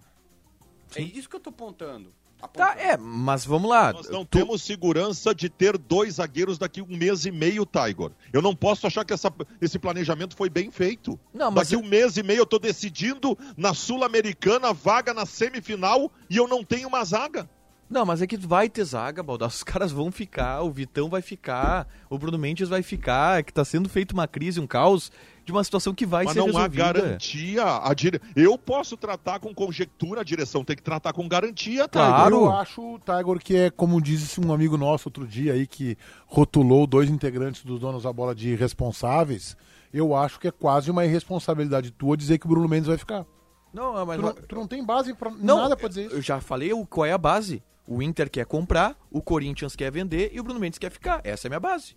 [0.94, 2.12] É isso que eu tô apontando.
[2.48, 3.92] Tá, é, mas vamos lá.
[3.92, 7.64] Nós não Tu- temos segurança de ter dois zagueiros daqui a um mês e meio,
[7.66, 8.11] Tiger.
[8.33, 11.18] Eu não posso achar que essa- esse planejamento foi bem feito.
[11.33, 15.24] Não, mas daqui a um mês e meio eu tô decidindo na Sul-Americana vaga na
[15.24, 17.48] semifinal e eu não tenho uma zaga.
[17.88, 19.57] Não, mas é que vai ter zaga, Baldasso.
[19.59, 23.52] Os caras vão ficar, o Vitão vai ficar, o Bruno Mendes vai ficar, é que
[23.52, 25.12] tá sendo feito uma crise, um caos
[25.44, 26.92] de uma situação que vai Mas ser não há resolvida.
[26.92, 27.64] garantia.
[27.83, 28.20] A dire...
[28.37, 32.07] Eu posso tratar com conjectura, a direção tem que tratar com garantia, Tiger.
[32.09, 32.37] Claro.
[32.37, 36.87] Eu acho, Tiger, que é como disse um amigo nosso outro dia aí que rotulou
[36.87, 39.57] dois integrantes dos donos da bola de irresponsáveis.
[39.92, 43.26] Eu acho que é quase uma irresponsabilidade tua dizer que o Bruno Mendes vai ficar.
[43.72, 46.16] Não, mas Tu não, tu não tem base pra Não, nada pra dizer isso.
[46.16, 47.62] Eu já falei o, qual é a base.
[47.87, 51.20] O Inter quer comprar, o Corinthians quer vender e o Bruno Mendes quer ficar.
[51.24, 51.96] Essa é a minha base.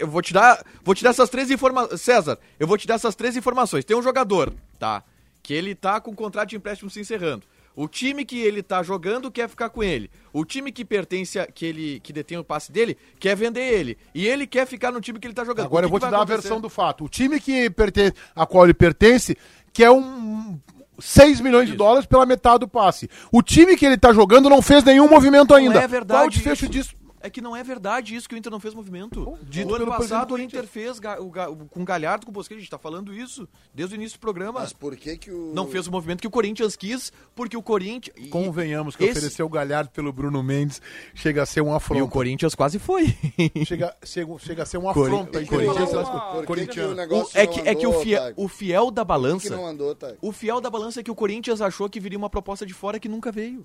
[0.00, 2.00] Eu vou te dar, vou te dar essas três informações.
[2.00, 3.84] César, eu vou te dar essas três informações.
[3.84, 5.02] Tem um jogador, tá?
[5.42, 7.42] Que ele tá com o contrato de empréstimo se encerrando.
[7.76, 10.08] O time que ele tá jogando quer ficar com ele.
[10.32, 13.98] O time que pertence a, que ele que detém o passe dele quer vender ele.
[14.14, 15.66] E ele quer ficar no time que ele tá jogando.
[15.66, 16.42] Agora eu vou te dar a acontecer?
[16.42, 17.04] versão do fato.
[17.04, 19.36] O time que pertence, a qual ele pertence,
[19.72, 20.56] que é um
[21.00, 21.78] 6 milhões de Isso.
[21.78, 23.10] dólares pela metade do passe.
[23.32, 25.74] O time que ele tá jogando não fez nenhum movimento ainda.
[25.74, 26.18] Não é verdade.
[26.20, 26.72] Qual o desfecho isso.
[26.72, 27.03] disso?
[27.24, 29.38] É que não é verdade isso que o Inter não fez movimento.
[29.44, 32.34] dito o ano passado o Inter fez ga- o ga- com o Galhardo, com o
[32.34, 34.60] Bosquet, a gente tá falando isso desde o início do programa.
[34.60, 35.52] Mas por que que o...
[35.54, 38.14] Não fez o movimento que o Corinthians quis, porque o Corinthians.
[38.18, 40.82] e- Convenhamos que esse- oferecer o Galhardo pelo Bruno Mendes
[41.14, 42.08] chega a ser um E o afronto.
[42.08, 43.06] Corinthians quase foi.
[43.64, 45.38] Chega, chega, chega a ser um Cori- afronto.
[45.38, 48.48] Aí, que Corinthians, uma- por que o é que, é que o, andou, fiel, o
[48.48, 49.48] fiel da balança.
[49.48, 49.96] que não andou?
[50.20, 53.00] O fiel da balança é que o Corinthians achou que viria uma proposta de fora
[53.00, 53.64] que nunca veio.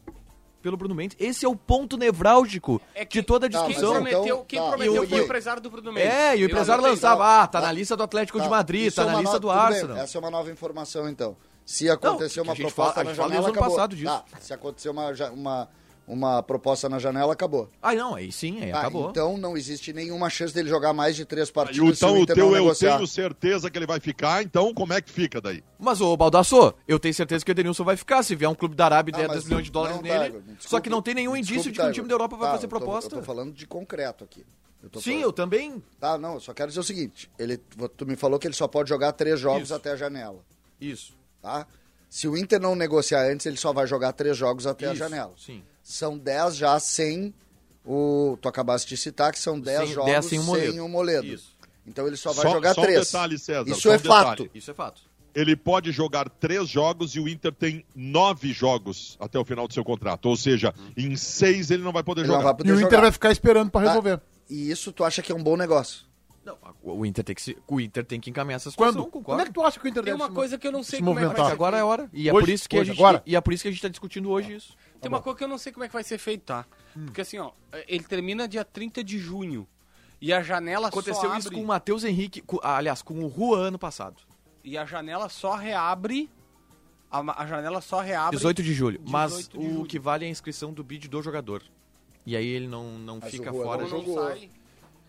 [0.61, 1.15] Pelo Bruno Mendes.
[1.19, 4.01] Esse é o ponto nevrálgico É que- de toda a Tá, mas Quem discussão.
[4.01, 6.11] então- prometeu, quem tá, prometeu eu- foi o empresário do Bruno Mendes.
[6.13, 7.67] É, e o empresário lançava, Tá, ah, tá tá.
[7.67, 9.57] na lista do Atlético de Tá, Madrid, isso tá é na lista no- do tudo
[9.57, 9.97] bem, Arsenal.
[9.97, 11.35] Essa é uma nova informação, então.
[11.65, 13.69] Se acontecer Não, uma a gente proposta fala- na janela, ano acabou.
[13.69, 14.05] passado disso.
[14.11, 15.69] Tá, se acontecer uma, uma,
[16.09, 17.69] uma proposta na janela, acabou.
[17.81, 19.09] Ah, não, aí sim, aí Ah, acabou.
[19.11, 22.13] Então não existe nenhuma chance dele jogar mais de três partidas o- se o então
[22.19, 25.39] o Inter teu eu tenho certeza que ele vai ficar, então como é que fica
[25.39, 25.63] daí?
[25.77, 28.23] Mas, ô Baldassô, eu tenho certeza que o Edenilson vai ficar.
[28.23, 30.03] Se vier um clube da Arábia e Ah, der mas 10 milhões de dólares não,
[30.03, 30.39] nele.
[30.45, 31.93] Me só que não tem nenhum indício de que o Tiago.
[31.93, 33.15] time da Europa vai Tá, fazer eu tô- proposta.
[33.15, 34.43] Eu tô falando de concreto aqui.
[34.81, 35.83] Eu tô Sim, falando- eu também.
[35.99, 37.29] Tá, não, eu só quero dizer o seguinte.
[37.37, 37.57] Ele,
[37.95, 39.73] tu me falou que ele só pode jogar três jogos Isso.
[39.75, 40.39] até a janela,
[40.81, 41.13] Isso.
[41.41, 41.67] tá?
[42.09, 44.97] Se o Inter não negociar antes, ele só vai jogar três jogos até a Isso,
[44.97, 45.31] janela.
[45.37, 45.61] Sim.
[45.91, 47.33] São 10 já sem
[47.85, 48.37] o.
[48.41, 50.71] Tu acabaste de citar que são 10 Sem- jogos 10 sem o Moledo.
[50.71, 51.25] sem o Moledo.
[51.27, 51.57] Isso.
[51.87, 53.05] Então ele só vai Só- jogar só um três.
[53.07, 54.29] detalhe, César, Isso só um é fato.
[54.43, 54.51] detalhe.
[54.53, 55.01] Isso é fato.
[55.33, 59.73] Ele pode jogar três jogos e o Inter tem nove jogos até o final do
[59.73, 60.27] seu contrato.
[60.27, 62.43] Ou seja, em seis ele não vai poder Ele jogar.
[62.43, 63.01] vai E poder o Inter jogar.
[63.01, 63.87] vai ficar esperando pra Tá?
[63.87, 64.21] resolver.
[64.49, 66.07] E isso tu acha que é um bom negócio?
[66.45, 69.41] Não, o Inter tem que, se, o Inter tem que encaminhar essa situação, Quando?
[69.41, 70.81] é que tu acha que o Inter Tem deve uma se- coisa que eu não
[70.83, 71.51] sei se como é que vai movimentar?
[71.53, 72.09] Agora é a hora.
[72.13, 72.45] E é, Hoje?
[72.45, 73.21] por isso que a Hoje, gente, agora?
[73.25, 74.75] e é por isso que a gente tá discutindo hoje isso.
[75.01, 76.65] Tem uma coisa que eu não sei como é que vai ser feito, tá?
[76.95, 77.05] Hum.
[77.05, 77.51] Porque assim, ó,
[77.87, 79.67] ele termina dia 30 de junho.
[80.21, 81.57] E a janela Aconteceu só isso abre...
[81.59, 84.21] com o Matheus Henrique, com- ah, aliás, com o Juan ano passado.
[84.63, 86.29] E a janela só reabre...
[87.09, 88.35] A, a janela só reabre...
[88.37, 89.01] 18 de julho.
[89.07, 89.85] Mas 18 de o julho.
[89.85, 91.63] que vale é a inscrição do bid do jogador.
[92.25, 94.27] E aí ele não, não Mas fica o Juan fora não de, Não jogou.
[94.27, 94.49] sai.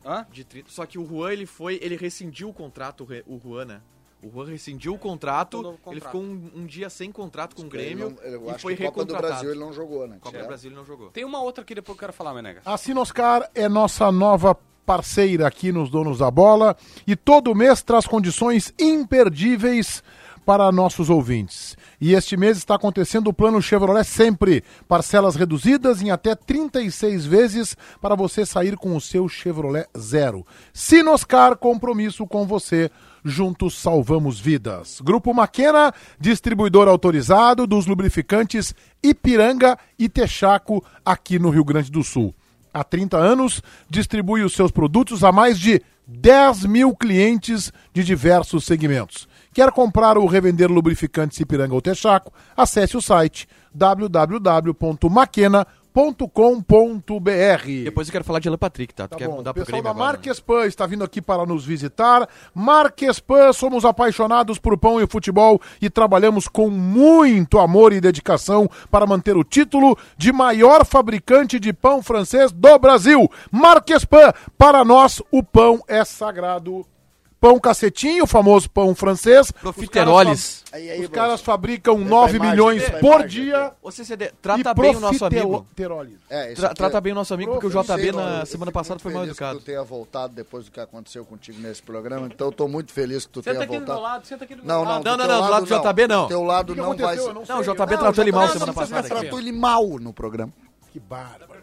[0.04, 0.26] Hã?
[0.30, 0.70] de 30.
[0.70, 3.82] Só que o Juan, ele foi, ele rescindiu o contrato, o o Juan, né?
[4.22, 6.04] O Juan rescindiu o contrato, Um novo ele contrato.
[6.04, 8.76] ficou um, um dia sem contrato com o Ele Grêmio não- eu e acho foi
[8.76, 9.32] que Copa do recontratado.
[9.32, 10.16] Brasil ele não jogou, né?
[10.20, 10.46] Copa do Certo?
[10.48, 11.10] Brasil ele não jogou.
[11.10, 12.62] Tem uma outra que depois eu quero falar, Menegas.
[12.66, 14.54] A Sinoscar é nossa nova
[14.84, 20.02] parceira aqui nos Donos da Bola e todo mês traz condições imperdíveis
[20.44, 21.76] para nossos ouvintes.
[22.00, 27.76] E este mês está acontecendo o plano Chevrolet Sempre, parcelas reduzidas em até 36 vezes
[28.00, 30.44] para você sair com o seu Chevrolet Zero.
[30.72, 32.90] Sinoscar, compromisso com você.
[33.24, 35.00] Juntos salvamos vidas.
[35.00, 42.34] Grupo Maquena, distribuidor autorizado dos lubrificantes Ipiranga e Texaco aqui no Rio Grande do Sul
[42.72, 48.64] há 30 anos, distribui os seus produtos a mais de 10 mil clientes de diversos
[48.64, 49.28] segmentos.
[49.52, 52.32] Quer comprar ou revender lubrificantes Ipiranga ou Texaco?
[52.56, 53.48] Acesse o site
[55.92, 57.84] www.maquena.com.br.
[57.84, 59.06] Depois eu quero falar de Alan Patrick, tá?
[59.06, 59.36] Tu Tá quer bom.
[59.36, 60.12] mudar O pro pessoal Grêmio da agora, né?
[60.18, 62.28] Marquespan está vindo aqui para nos visitar.
[62.54, 69.06] Marquespan, somos apaixonados por pão e futebol e trabalhamos com muito amor e dedicação para
[69.06, 73.30] manter o título de maior fabricante de pão francês do Brasil.
[73.50, 76.86] Marquespan, para nós o pão é sagrado.
[77.40, 79.50] Pão cacetinho, o famoso pão francês.
[79.50, 80.62] Profiteroles.
[80.72, 83.72] Aí, aí, Os caras fabricam Essa 9 imagem, milhões essa por imagem dia.
[83.82, 85.48] Ô CCD, trata e bem o nosso amigo.
[85.48, 86.14] profiteroles.
[86.28, 89.00] É, Tra- trata é- bem o nosso amigo, porque o JB na eu semana passada
[89.00, 89.58] foi mal educado.
[89.58, 92.92] Que tu tenha voltado depois do que aconteceu contigo nesse programa, então eu tô muito
[92.92, 94.02] feliz que tu Senta tenha aqui do meu voltado.
[94.02, 95.04] lado, senta aqui do meu Não, lado.
[95.04, 96.22] não, Não, não, do lado do JB não.
[96.22, 97.62] Do teu lado não vai não o.
[97.62, 99.08] JB tratou ele mal semana não, passada.
[99.08, 100.52] Tratou ele mal no programa.
[100.92, 101.00] Que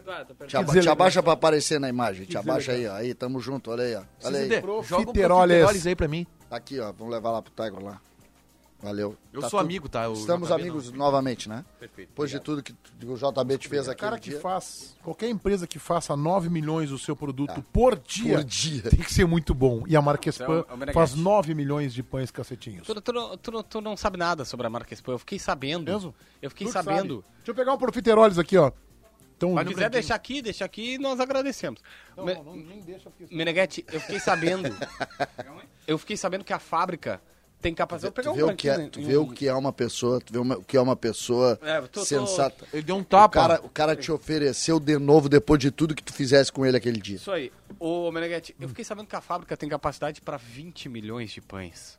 [0.08, 0.46] bárbaro.
[0.48, 2.24] Te, aba- te abaixa pra aparecer na imagem.
[2.26, 2.94] Te abaixa aí, ó.
[2.94, 4.02] Aí, tamo junto, olha aí, ó.
[4.24, 4.48] Olha aí.
[4.48, 5.56] Joga Profiteroles.
[5.56, 6.26] profiteroles aí pra mim.
[6.50, 6.92] Aqui, ó.
[6.92, 8.00] Vamos levar lá pro Tiger lá.
[8.80, 9.16] Valeu.
[9.32, 10.08] Eu Tá sou tudo- amigo, tá?
[10.08, 11.64] O Estamos JB amigos novamente, né?
[11.80, 12.10] Perfeito.
[12.10, 12.72] Depois de tudo que
[13.04, 14.00] o JB te fez O aqui.
[14.00, 18.44] cara que faz, qualquer empresa que faça 9 milhões do seu produto por dia, Por
[18.44, 18.82] dia.
[18.82, 19.82] tem que ser muito bom.
[19.88, 22.86] E a Marquespan Então, o faz 9 milhões de pães cacetinhos.
[22.86, 25.10] Tu, tu, não- tu, não- tu não sabe nada sobre a marca Expo.
[25.10, 25.90] Eu fiquei sabendo.
[25.92, 26.14] Mesmo?
[26.40, 27.16] Eu fiquei Tu sabendo.
[27.24, 27.34] sabe.
[27.38, 28.70] Deixa eu pegar um Profiteroles aqui, ó.
[29.38, 31.80] Então, Se quiser deixar aqui, deixa aqui e nós agradecemos.
[32.16, 33.32] Me- nem deixa porque...
[33.34, 34.64] Meneghete, eu fiquei sabendo.
[35.86, 37.20] eu fiquei sabendo que a fábrica
[37.60, 38.12] tem capacidade.
[38.14, 40.20] Vou pegar Tu um vê, o que é, tu vê o que é uma pessoa,
[40.20, 42.66] tu vê uma- o que é uma pessoa É, tô- tô- sensata.
[42.72, 43.28] Ele deu um O tapa.
[43.32, 46.76] cara, o cara te ofereceu de novo depois de tudo que tu fizesse com ele
[46.76, 47.16] aquele dia.
[47.16, 47.52] Isso aí.
[47.78, 51.96] Ô, Meneghete, eu fiquei sabendo que a fábrica tem capacidade para 20 milhões de pães.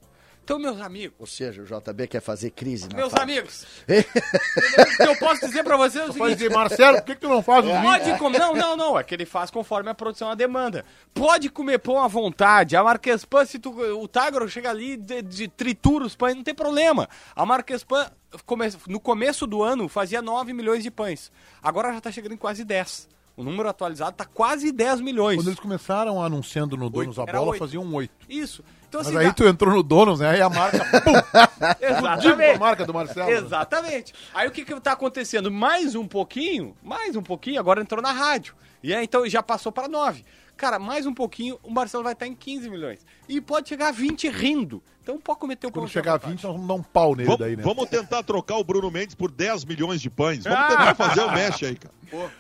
[0.50, 3.40] Então, meus amigos, Ou seja, o JB quer fazer crise na meus fábrica.
[3.40, 6.38] amigos, o que eu posso dizer para vocês é o Pode seguinte.
[6.38, 7.72] dizer, Marcelo, por que, que tu não faz os?
[7.72, 8.40] Pode comer.
[8.40, 8.98] Não, não, não.
[9.00, 10.84] É que ele faz conforme a produção e a demanda.
[11.14, 12.76] Pode comer pão à vontade.
[12.76, 16.56] A Marquespan, se tu, o Tagro chega ali de, de tritura os pães, não tem
[16.56, 17.08] problema.
[17.36, 18.10] A Marquespan,
[18.44, 21.32] come, no começo do ano, fazia 9 milhões de pães.
[21.62, 23.08] Agora já tá chegando em quase 10.
[23.40, 25.38] O número atualizado tá quase 10 milhões.
[25.38, 28.12] Quando eles começaram anunciando no Donos Era Bola, faziam um 8.
[28.28, 28.62] Isso.
[28.90, 30.32] Então, Mas assim, aí dá- tu entrou no Donos, né?
[30.32, 33.30] Aí a marca, pum, com a marca do Marcelo.
[33.32, 34.14] Exatamente.
[34.34, 35.50] Aí o que que tá acontecendo?
[35.50, 38.56] Mais um pouquinho, mais um pouquinho, agora entrou na rádio.
[38.84, 40.26] E aí então já passou para 9.
[40.60, 43.00] Cara, mais um pouquinho, o Marcelo vai estar em 15 milhões.
[43.30, 44.84] E pode chegar a 20 rindo.
[45.02, 47.40] Então pode cometer o Quando chegar a 20, nós vamos dar um pau nele Vamos,
[47.40, 47.64] daí, né?
[47.64, 50.44] vamos tentar trocar o Bruno Mendes por 10 milhões de pães.
[50.44, 50.68] Vamos Ah!
[50.68, 51.94] tentar fazer o mexe aí, cara.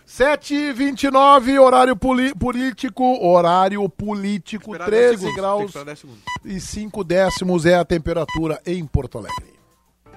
[0.05, 6.21] 7h29, horário político, horário político, Esperar 10 13 segundos, graus esperar 10 segundos.
[6.43, 9.53] e 5 décimos é a temperatura em Porto Alegre.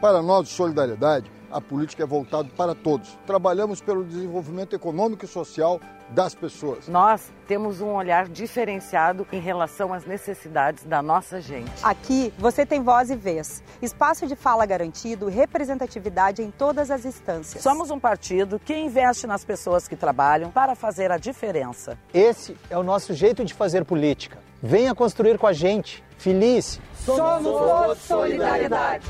[0.01, 3.17] Para nós, Solidariedade, a política é voltada para todos.
[3.27, 6.89] Trabalhamos pelo desenvolvimento econômico e social das pessoas.
[6.89, 11.71] Nós temos um olhar diferenciado em relação às necessidades da nossa gente.
[11.83, 17.63] Aqui você tem voz e vez, espaço de fala garantido representatividade em todas as instâncias.
[17.63, 21.99] Somos um partido que investe nas pessoas que trabalham para fazer a diferença.
[22.13, 24.39] Esse é o nosso jeito de fazer política.
[24.63, 26.05] Venha construir com a gente.
[26.17, 26.81] Feliz.
[26.95, 29.07] Somos todos solidariedade.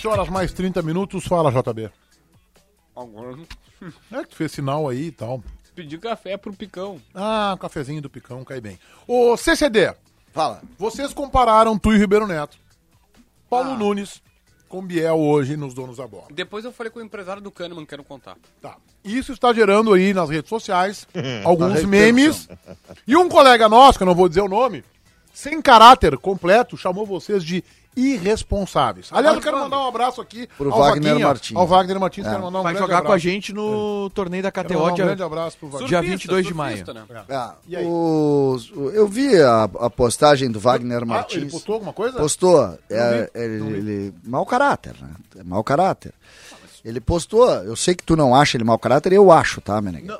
[0.00, 1.90] 7 horas mais 30 minutos, fala JB.
[2.96, 3.36] Agora
[4.10, 5.42] É que tu fez sinal aí e tal.
[5.74, 6.98] pedir café pro Picão.
[7.14, 8.78] Ah, o cafezinho do Picão cai bem.
[9.06, 9.94] Ô, CCD,
[10.32, 10.62] Fala.
[10.78, 12.56] vocês compararam tu e Ribeiro Neto.
[13.50, 14.22] Paulo Nunes
[14.70, 16.28] com Biel hoje nos Donos da Bola.
[16.30, 18.38] Depois eu falei com o empresário do Kahneman, quero contar.
[18.62, 18.76] Tá.
[19.04, 21.06] Isso está gerando aí nas redes sociais
[21.44, 22.48] alguns memes.
[23.06, 24.82] E um colega nosso, que eu não vou dizer o nome,
[25.30, 27.62] sem caráter completo, chamou vocês de
[27.96, 29.08] irresponsáveis.
[29.12, 31.56] Aliás, eu quero mandar um abraço aqui Pro ao Wagner Vaguinha, Martins.
[31.56, 32.30] Ao Wagner Martins, É.
[32.30, 33.18] quero mandar um Vai jogar com a abraço.
[33.18, 35.88] gente no torneio da KTO um dia, grande abraço pro Wagner.
[35.88, 36.76] dia 22 de maio.
[36.78, 37.24] surfista, né?
[37.28, 37.84] Ah, E aí?
[37.86, 41.42] os- o- eu vi a, a postagem do Wagner Ah, Martins.
[41.42, 42.16] ele postou alguma coisa?
[42.18, 42.78] Postou.
[42.88, 45.10] É, vi, ele, não ele- mau caráter, né?
[45.38, 46.12] É mau caráter.
[46.84, 47.48] Ele postou.
[47.50, 50.18] Eu sei que tu não acha ele mau caráter, eu acho, tá, Meneghel?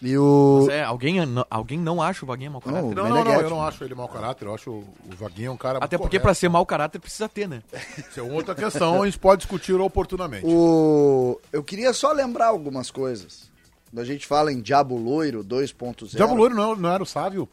[0.00, 0.60] E o.
[0.66, 2.82] Mas é, alguém, não- alguém não acha o Vaguinha mau caráter?
[2.94, 4.84] Não, Não, não, não, eu não acho ele mau caráter, eu acho o,
[5.16, 6.22] Vaguinho um cara Até porque correto.
[6.22, 7.62] pra ser mau caráter precisa ter, né?
[7.98, 10.44] Isso é outra questão, a gente pode discutir oportunamente.
[10.46, 11.40] o...
[11.52, 13.50] Eu queria só lembrar algumas coisas.
[13.90, 16.14] Quando a gente fala em Diabo Loiro 2.0.
[16.14, 17.48] Diabo Loiro não, não era o Sávio?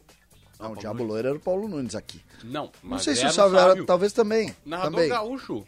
[0.60, 2.20] Não, o Diabo Loiro era o Paulo Nunes aqui.
[2.44, 4.54] Não, Não sei se o Sávio era, talvez também.
[4.64, 5.08] Narrador também.
[5.08, 5.64] gaúcho.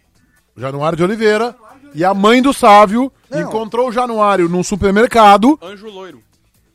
[0.57, 1.57] Januário de Oliveira.
[1.95, 3.41] E a mãe do Sávio Não.
[3.41, 6.23] encontrou o Januário num supermercado Anjo loiro.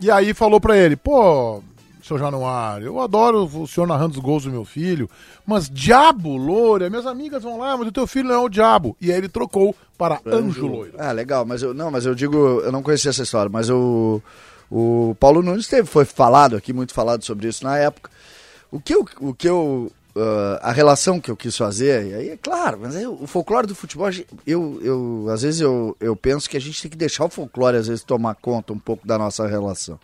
[0.03, 1.61] E aí falou pra ele: pô,
[2.03, 5.09] seu Januário, eu adoro o senhor narrando os gols do meu filho,
[5.45, 8.97] mas Diabo Loiro, minhas amigas vão lá, mas o teu filho não é o Diabo.
[8.99, 10.93] E aí ele trocou para Anjo Loiro.
[10.97, 14.21] Ah, legal, mas eu não, mas eu digo, eu não conhecia essa história, mas o,
[14.69, 18.11] o Paulo Nunes teve, foi falado aqui, muito falado sobre isso na época.
[18.69, 22.29] O que eu, o que eu ah, a relação que eu quis fazer, e aí
[22.29, 24.09] é claro, mas aí o folclore do futebol,
[24.45, 27.77] eu, eu às vezes eu, eu penso que a gente tem que deixar o folclore
[27.77, 29.99] às vezes tomar conta um pouco da nossa relação.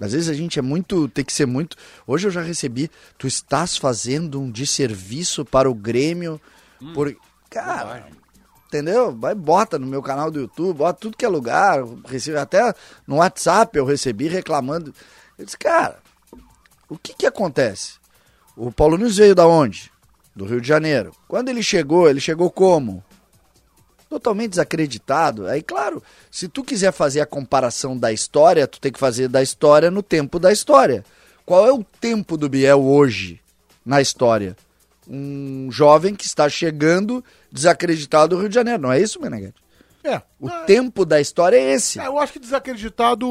[0.00, 1.76] Às vezes a gente é muito, tem que ser muito.
[2.06, 6.40] Hoje eu já recebi, tu estás fazendo um desserviço para o Grêmio
[6.94, 7.14] por
[7.50, 8.08] cara,
[8.66, 9.14] entendeu?
[9.14, 12.74] Vai bota no meu canal do YouTube, bota tudo que é lugar, recebe até
[13.06, 14.94] no WhatsApp eu recebi reclamando.
[15.38, 15.98] Eu disse, cara,
[16.88, 17.99] o que que acontece?
[18.62, 19.90] O Paulo Nunes veio da onde?
[20.36, 21.12] Do Rio de Janeiro.
[21.26, 23.02] Quando ele chegou, ele chegou como?
[24.06, 25.46] Totalmente desacreditado.
[25.46, 29.42] Aí, claro, se tu quiser fazer a comparação da história, tu tem que fazer da
[29.42, 31.02] história no tempo da história.
[31.46, 33.40] Qual é o tempo do Biel hoje
[33.82, 34.54] na história?
[35.08, 39.54] Um jovem que está chegando desacreditado do Rio de Janeiro, não é isso, Meneghete?
[40.02, 40.22] É.
[40.40, 42.00] O Ah, tempo da história é esse.
[42.00, 43.26] é, eu acho que desacreditado.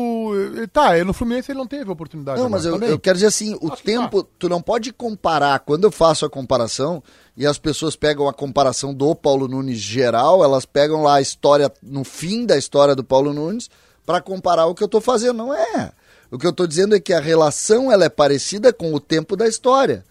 [0.61, 2.39] eh, Tá, no Fluminense ele não teve oportunidade.
[2.39, 3.83] Não, mas eu, eu quero dizer assim, o Acho tá.
[3.83, 7.01] tempo, tu não pode comparar, quando eu faço a comparação,
[7.35, 11.71] e as pessoas pegam a comparação do Paulo Nunes geral, elas pegam lá a história,
[11.81, 13.69] no fim da história do Paulo Nunes,
[14.05, 15.37] para comparar o que eu tô fazendo.
[15.37, 15.91] Não é.
[16.29, 19.35] O que eu tô dizendo é que a relação ela é parecida com o tempo
[19.35, 20.03] da história.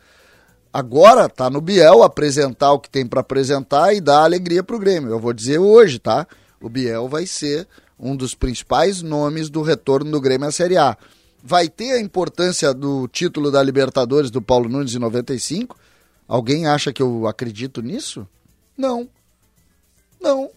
[0.73, 5.11] Agora tá no Biel apresentar o que tem para apresentar e dar alegria pro Grêmio.
[5.11, 6.27] Eu vou dizer hoje, tá?
[6.61, 7.67] O Biel vai ser
[7.99, 10.97] um dos principais nomes do retorno do Grêmio à Série A.
[11.43, 15.77] Vai ter a importância do título da Libertadores do Paulo Nunes em 95?
[16.27, 18.27] Alguém acha que eu acredito nisso?
[18.77, 19.09] Não.
[20.21, 20.51] Não.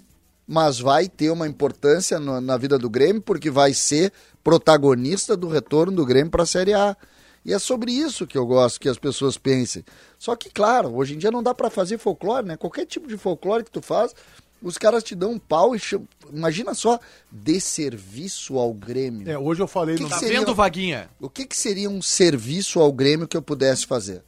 [0.48, 4.12] Mas vai ter uma importância no- na vida do Grêmio porque vai ser
[4.44, 6.98] protagonista do retorno do Grêmio para a Série A.
[7.46, 9.84] E é sobre isso que eu gosto que as pessoas pensem.
[10.20, 12.58] Só que, claro, hoje em dia não dá para fazer folclore, né?
[12.58, 14.14] Qualquer tipo de folclore que tu faz,
[14.62, 16.08] os caras te dão um pau e chamam...
[16.32, 17.00] Imagina só,
[17.32, 19.30] desserviço ao Grêmio.
[19.30, 20.08] É, hoje eu falei Que no.
[20.08, 21.10] que Tá seria- vendo, Vaguinha?
[21.20, 24.24] O que, que seria um serviço ao Grêmio que eu pudesse fazer?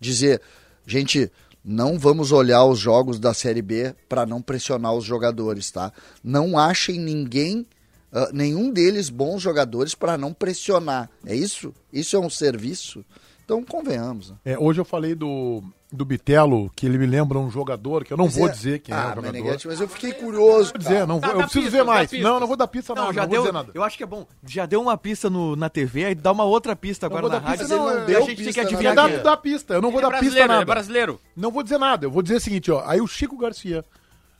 [0.00, 0.40] Dizer,
[0.86, 1.30] gente,
[1.64, 5.92] não vamos olhar os jogos da Série B para não pressionar os jogadores, tá?
[6.22, 7.66] Não achem ninguém,
[8.12, 11.08] ah, nenhum deles bons jogadores para não pressionar.
[11.24, 11.72] É isso?
[11.92, 13.04] Isso é um serviço?
[13.44, 14.30] Então, convenhamos.
[14.30, 14.36] Né?
[14.44, 18.16] É, hoje eu falei do, do Bitelo, que ele me lembra um jogador, que eu
[18.16, 19.32] não vou dizer quem é o ah, jogador.
[19.32, 20.70] Meneghetti, mas eu fiquei curioso.
[20.70, 22.12] Vou dizer, não vou, Dá- eu dá preciso pistas, ver dá mais.
[22.12, 23.02] Não, não vou dar pista, não.
[23.02, 23.40] Não, Não, já vou deu.
[23.42, 23.70] dizer nada.
[23.74, 24.26] Eu acho que é bom.
[24.46, 27.40] Já deu uma pista no, na TV, aí dá uma outra pista Não agora vou
[27.40, 27.76] na dar pista, rádio.
[27.84, 29.18] não, é- não Daí deu a gente tem que pista adivinhar Dá, é.
[29.18, 30.62] dá pista, eu não vou Ele é dar pista brasileiro, ele nada.
[30.62, 31.20] é brasileiro.
[31.36, 32.82] Não vou dizer nada, eu vou dizer o seguinte, ó.
[32.86, 33.84] Aí o Chico Garcia,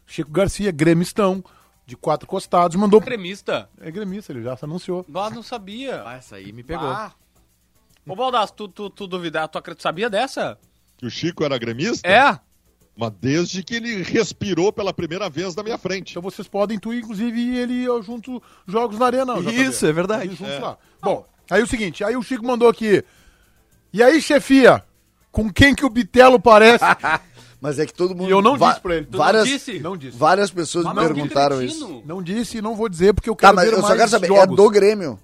[0.07, 1.45] Chico Garcia, gremistão,
[1.85, 3.01] de quatro costados, mandou...
[3.01, 3.69] Gremista.
[3.81, 5.05] É gremista, ele já se anunciou.
[5.15, 6.03] Ah, não sabia.
[6.07, 6.87] Ah, essa aí me pegou.
[6.89, 7.13] Ah.
[8.07, 10.59] Ô, Baldasso, tu, tu, tu duvidar, tu acredita- sabia dessa?
[10.99, 12.07] Que o Chico era gremista?
[12.09, 12.39] É?
[12.97, 16.11] Mas desde que ele respirou pela primeira vez na minha frente.
[16.11, 19.35] Então vocês podem intuir, inclusive, ele eu junto jogos na arena.
[19.41, 19.51] JB.
[19.63, 20.25] Isso, é verdade.
[20.27, 20.77] Eles juntos lá.
[21.01, 23.03] Bom, aí o seguinte, aí o Chico mandou aqui.
[23.93, 24.85] E aí, chefia,
[25.31, 26.85] com quem que o Bitelo parece?
[27.61, 28.29] Mas é que todo mundo.
[28.29, 29.07] E eu não disse pra ele.
[29.07, 29.79] Tu não Várias, disse?
[29.79, 30.17] Não disse.
[30.19, 32.03] várias pessoas me mas que perguntaram isso.
[32.05, 33.99] Não disse e não vou dizer porque eu Tá, quero mas ver eu só mais
[34.01, 34.43] quero saber, jogos.
[34.43, 35.19] é do Grêmio.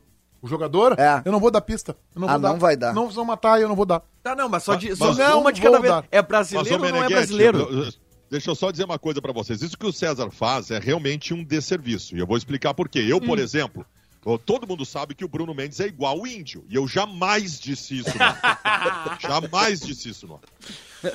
[0.48, 0.98] O jogador?
[0.98, 1.20] É.
[1.24, 1.94] Eu não vou dar pista.
[2.14, 2.48] Eu não Ah, vou dar.
[2.48, 2.94] não vai dar.
[2.94, 4.02] Não vão matar eu não vou dar.
[4.22, 5.92] Tá, não, mas só, de, Mas- só mas uma de cada vez.
[5.92, 6.04] dar.
[6.10, 7.92] É brasileiro ou não é brasileiro?
[8.30, 9.60] Deixa eu só dizer uma coisa pra vocês.
[9.62, 12.16] Isso que o César faz é realmente um desserviço.
[12.16, 12.98] E eu vou explicar por quê.
[13.06, 13.20] Eu, Hum.
[13.26, 13.86] por exemplo,
[14.24, 16.64] ô, todo mundo sabe que o Bruno Mendes é igual o índio.
[16.68, 18.26] E eu jamais disse isso, não.
[19.20, 20.40] jamais disse isso, não.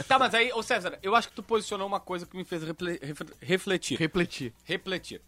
[0.07, 2.63] Tá, mas aí, ô César, eu acho que tu posicionou uma coisa que me fez
[2.63, 3.97] refle- refle- refletir.
[3.99, 4.53] Refletir.
[4.63, 5.21] Refletir.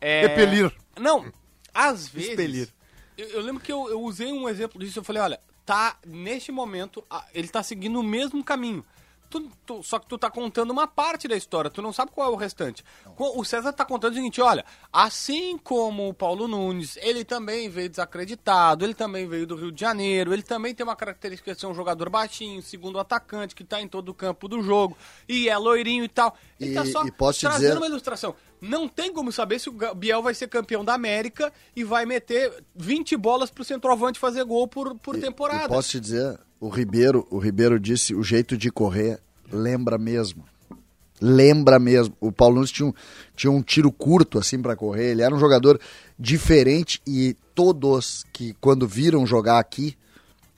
[0.00, 0.26] É...
[0.26, 0.72] Repelir.
[1.00, 1.24] Não,
[1.72, 2.30] às vezes.
[2.30, 2.68] Expelir.
[3.16, 4.98] Eu, eu lembro que eu, eu usei um exemplo disso.
[4.98, 7.04] Eu falei, olha, tá, neste momento,
[7.34, 8.84] ele tá seguindo o mesmo caminho.
[9.30, 12.28] Tu- tu- só que tu tá contando uma parte da história, tu não sabe qual
[12.28, 12.84] é o restante.
[13.16, 17.66] Co- O César tá contando o seguinte, olha, assim como o Paulo Nunes, ele também
[17.70, 21.58] veio desacreditado, ele também veio do Rio de Janeiro, ele também tem uma característica de
[21.60, 25.48] ser um jogador baixinho, segundo atacante, que tá em todo o campo do jogo, e
[25.48, 26.36] é loirinho e tal.
[26.60, 27.02] Ele E- tá só
[27.48, 28.34] trazendo dizer- uma ilustração.
[28.62, 32.62] Não tem como saber se o Biel vai ser campeão da América e vai meter
[32.76, 35.64] 20 bolas pro centroavante fazer gol por, por temporada.
[35.64, 39.18] E posso te dizer, o Ribeiro, o Ribeiro disse, o jeito de correr
[39.50, 40.44] lembra mesmo.
[41.20, 42.16] Lembra mesmo.
[42.20, 42.94] O Paulo Nunes tinha um,
[43.34, 45.10] tinha um tiro curto assim pra correr.
[45.10, 45.80] Ele era um jogador
[46.16, 49.96] diferente e todos que quando viram jogar aqui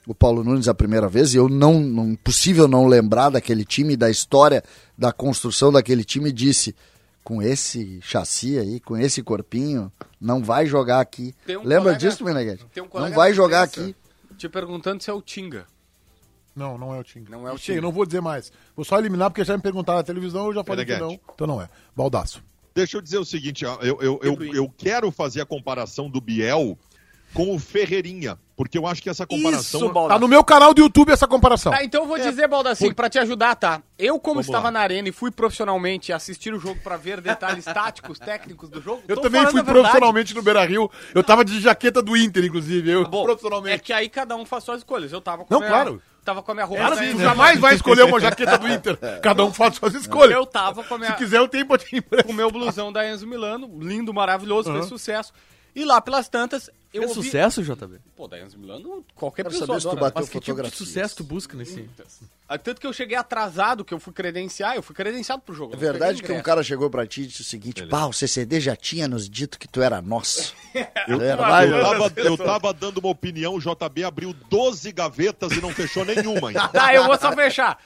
[0.05, 3.97] o Paulo Nunes a primeira vez, e eu não, não impossível não lembrar daquele time,
[3.97, 4.63] da história
[4.95, 6.75] da construção daquele time, disse
[7.25, 11.33] com esse chassi aí, com esse corpinho, não vai jogar aqui.
[11.45, 12.65] Tem um Lembra colega- disso, Meneghete?
[12.71, 13.95] tem um não vai jogar aqui.
[14.37, 15.65] Te perguntando se é o Tinga.
[16.55, 17.29] Não, não é o Tinga.
[17.31, 17.81] Não é o Tinga.
[17.81, 18.51] não vou dizer mais.
[18.75, 21.19] Vou só eliminar porque já me perguntaram na televisão, eu já falei que Meneghete.
[21.27, 21.33] não.
[21.33, 21.67] Então não é.
[21.95, 22.43] Baldaço.
[22.75, 26.77] Deixa eu dizer o seguinte, eu, eu, eu, eu quero fazer a comparação do Biel
[27.35, 29.79] com o Ferreirinha, porque eu acho que essa comparação...
[29.81, 30.19] Isso, Tá Baldasso.
[30.21, 31.71] no meu canal do YouTube essa comparação.
[31.73, 33.81] Tá, então eu vou dizer, Baldassi, pra te ajudar, tá?
[33.99, 34.71] Eu, como Vamos estava lá.
[34.71, 39.03] na arena e fui profissionalmente assistir o jogo pra ver detalhes táticos, técnicos do jogo,
[39.07, 40.89] Eu tô também fui profissionalmente no Beira Rio.
[41.13, 42.89] Eu tava de jaqueta do Inter, inclusive.
[42.89, 43.75] Eu, Bom, profissionalmente.
[43.75, 45.11] É que aí cada um faz suas escolhas.
[45.11, 46.01] Eu tava com Não, a minha, claro.
[46.23, 46.83] Tava com a minha roupa.
[46.83, 48.97] Cara, jamais vai escolher uma jaqueta do Inter.
[49.21, 50.35] Cada um faz suas escolhas.
[50.35, 52.33] Eu tava com a minha, Se quiser, eu tenho pra te com o emprestar.
[52.33, 55.31] meu blusão da Enzo Milano, lindo, maravilhoso, fez sucesso.
[55.75, 57.27] E lá pelas tantas, eu Fez ouvi...
[57.29, 57.99] sucesso, JB?
[58.15, 60.05] Pô, da Enzo Milano, qualquer Quero pessoa saber se tu adora.
[60.05, 60.77] bateu Mas que tipo de fotografias.
[60.87, 61.89] sucesso tu busca nesse...
[62.47, 65.73] Ah, Tanto que eu cheguei atrasado, que eu fui credenciar, eu fui credenciado pro jogo.
[65.73, 66.45] É eu não verdade peguei que um ingresso.
[66.45, 69.59] cara chegou pra ti e disse o seguinte: pá, o CCD já tinha nos dito
[69.59, 70.53] que tu era nosso.
[71.07, 71.71] Eu, Verdade.
[71.71, 76.03] eu, tava, eu tava dando uma opinião, o JB abriu 12 gavetas e não fechou
[76.05, 76.67] nenhuma ainda.
[76.69, 77.81] Tá, eu vou só fechar.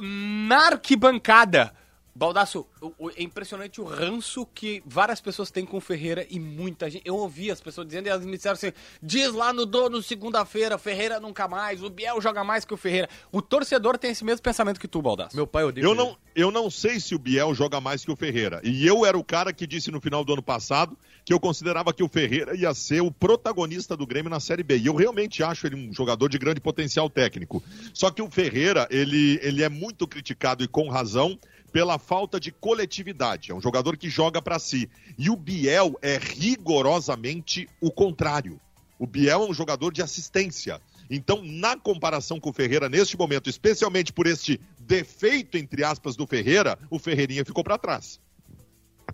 [0.00, 1.72] Na arquibancada,
[2.14, 6.40] Baldaço, o- o- é impressionante o ranço que várias pessoas têm com o Ferreira e
[6.40, 7.02] muita gente.
[7.04, 10.76] Eu ouvi as pessoas dizendo e elas me disseram assim: diz lá no dono segunda-feira,
[10.78, 13.08] Ferreira nunca mais, o Biel joga mais que o Ferreira.
[13.30, 15.36] O torcedor tem esse mesmo pensamento que tu, Baldaço.
[15.36, 15.98] Meu pai odeia Eu ele.
[15.98, 18.60] não, eu não sei se o Biel joga mais que o Ferreira.
[18.64, 21.92] E eu era o cara que disse no final do ano passado que eu considerava
[21.92, 24.78] que o Ferreira ia ser o protagonista do Grêmio na Série B.
[24.78, 27.62] E eu realmente acho ele um jogador de grande potencial técnico.
[27.92, 31.38] Só que o Ferreira, ele, ele é muito criticado e com razão
[31.72, 33.50] pela falta de coletividade.
[33.50, 34.90] É um jogador que joga pra si.
[35.16, 38.60] E o Biel é rigorosamente o contrário.
[38.98, 40.80] O Biel é um jogador de assistência.
[41.10, 46.26] Então, na comparação com o Ferreira neste momento, especialmente por este defeito, entre aspas, do
[46.26, 48.20] Ferreira, o Ferreirinha ficou para trás.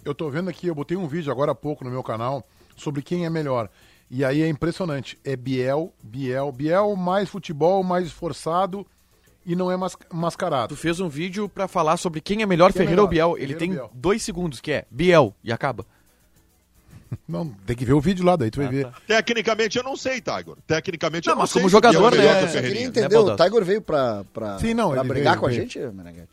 [0.05, 2.47] Eu tô vendo aqui, eu botei um vídeo agora há pouco no meu canal
[2.77, 3.71] sobre quem é melhor.
[4.11, 5.19] E aí é impressionante.
[5.25, 8.87] É Biel, Biel, Biel mais futebol, mais esforçado
[9.47, 10.74] e não é mas- mascarado.
[10.74, 13.28] Tu fez um vídeo pra falar sobre quem é melhor, Quem é Ferreira ou melhor?
[13.34, 13.36] Biel.
[13.42, 13.90] Ele Ferreira tem ou Biel?
[13.95, 15.84] dois segundos, que é Biel, e acaba.
[17.28, 18.84] Não, tem que ver o vídeo lá, daí tu vai Ah, ver.
[18.86, 18.92] tá.
[19.07, 20.55] Tecnicamente, eu não sei, Tiger.
[20.66, 22.22] Tecnicamente, Não, eu não mas sei como se o Biel jogador, é né?
[22.22, 22.86] que Eu queria Ferreirinha.
[22.88, 25.61] entender, né, o veio pra, pra, Sim, não, pra ele brigar veio, com a veio.
[25.62, 26.28] gente, Meneghete?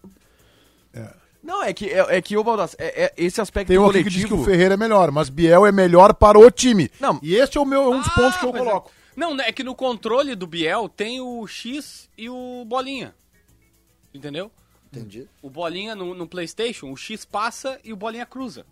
[1.44, 3.94] Não, é que, é, é que o Baldasso, é, é esse aspecto Tem um aqui
[3.98, 4.20] que coletivo...
[4.22, 6.90] diz que o Ferreira é melhor, mas Biel é melhor para o time.
[7.00, 7.20] Não.
[7.24, 8.92] E este é o meu, um dos Ah, pontos que eu mas é- coloco.
[9.16, 13.14] Não, é que no controle do Biel tem o X e o Bolinha.
[14.14, 14.52] Entendeu?
[14.92, 15.28] Entendi.
[15.42, 18.66] O Bolinha no, no PlayStation, o X passa e o Bolinha cruza.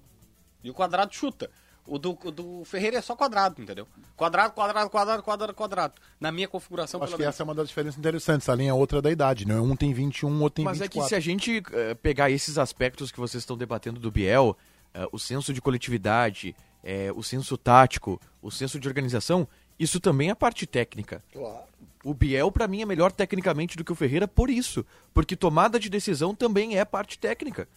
[0.63, 1.49] E o quadrado chuta.
[1.87, 3.87] O do, o do Ferreira é só quadrado, entendeu?
[4.15, 5.93] Quadrado, quadrado, quadrado, quadrado, quadrado.
[6.19, 8.47] Na minha configuração, Acho pelo que essa é uma das diferenças interessantes.
[8.47, 9.59] A linha é outra da idade, né?
[9.59, 11.01] Um tem 21, outro tem Mas é 24.
[11.01, 14.55] que se a gente eh, pegar esses aspectos que vocês estão debatendo do Biel,
[14.93, 19.47] eh, o senso de coletividade, eh, o senso tático, o senso de organização,
[19.80, 21.23] isso também é parte técnica.
[21.32, 21.69] Claro.
[22.03, 24.86] O Biel, pra mim, é melhor tecnicamente do que o Ferreira por isso.
[25.13, 27.67] Porque tomada de decisão também é parte técnica.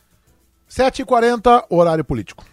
[0.68, 2.44] 7h40, horário político.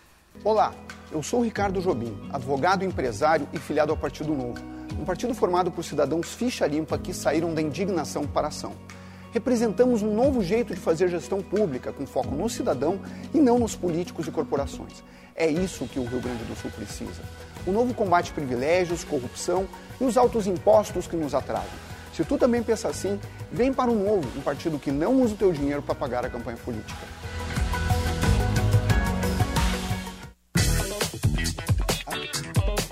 [0.43, 0.73] Olá,
[1.11, 4.61] eu sou o Ricardo Jobim, advogado, empresário e filiado ao Partido Novo,
[4.99, 8.73] um partido formado por cidadãos ficha limpa que saíram da indignação para a ação.
[9.31, 12.99] Representamos um novo jeito de fazer gestão pública, com foco no cidadão
[13.33, 15.03] e não nos políticos e corporações.
[15.35, 17.21] É isso que o Rio Grande do Sul precisa.
[17.65, 19.67] O novo combate privilégios, corrupção
[19.99, 21.89] e os altos impostos que nos atrasam.
[22.13, 23.19] Se tu também pensa assim,
[23.51, 26.29] vem para o Novo, um partido que não usa o teu dinheiro para pagar a
[26.29, 27.07] campanha política.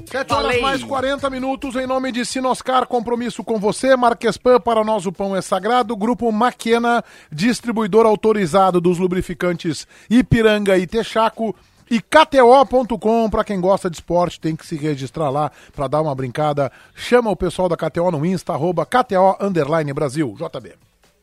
[0.09, 3.95] 7 horas mais 40 minutos em nome de Sinoscar, compromisso com você.
[3.95, 5.95] Marquespan, para nós o pão é sagrado.
[5.95, 11.53] Grupo Maquena, distribuidor autorizado dos lubrificantes Ipiranga e Texaco.
[11.89, 16.13] E KTO.com, para quem gosta de esporte, tem que se registrar lá para dar uma
[16.13, 16.71] brincada.
[16.95, 20.35] Chama o pessoal da KTO no Insta, arroba KTO Underline Brasil.
[20.37, 20.73] JB.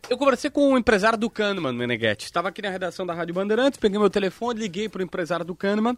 [0.09, 2.27] Eu conversei com o empresário do Kahneman, Meneghetti.
[2.27, 5.97] Estava aqui na redação da Rádio Bandeirantes, peguei meu telefone, liguei pro empresário do Kahneman.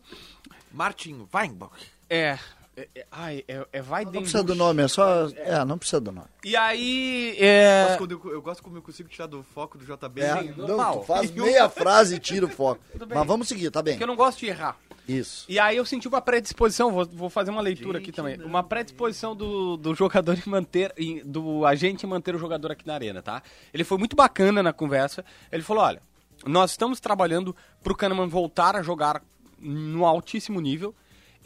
[0.73, 1.73] Martin Weinbach.
[2.09, 2.39] É.
[2.77, 5.29] é, é ai, é, é vai Não precisa do nome, é só.
[5.37, 6.29] É, não precisa do nome.
[6.45, 7.35] E aí.
[7.41, 7.97] É...
[7.99, 10.20] Eu, eu gosto como eu consigo tirar do foco do JB.
[10.20, 11.01] É, não, normal.
[11.01, 12.81] tu faz meia frase e tira o foco.
[13.09, 13.95] Mas vamos seguir, tá bem.
[13.95, 14.77] Porque eu não gosto de errar.
[15.09, 15.47] Isso.
[15.49, 18.39] E aí eu senti uma predisposição, vou, vou fazer uma leitura aqui também.
[18.43, 22.87] Uma predisposição do, do jogador em manter, em- do agente em manter o jogador aqui
[22.87, 23.43] na arena, tá?
[23.72, 25.24] Ele foi muito bacana na conversa.
[25.51, 26.03] Ele falou: olha,
[26.45, 29.22] nós estamos trabalhando pro Kahneman voltar a jogar
[29.59, 30.95] no altíssimo nível.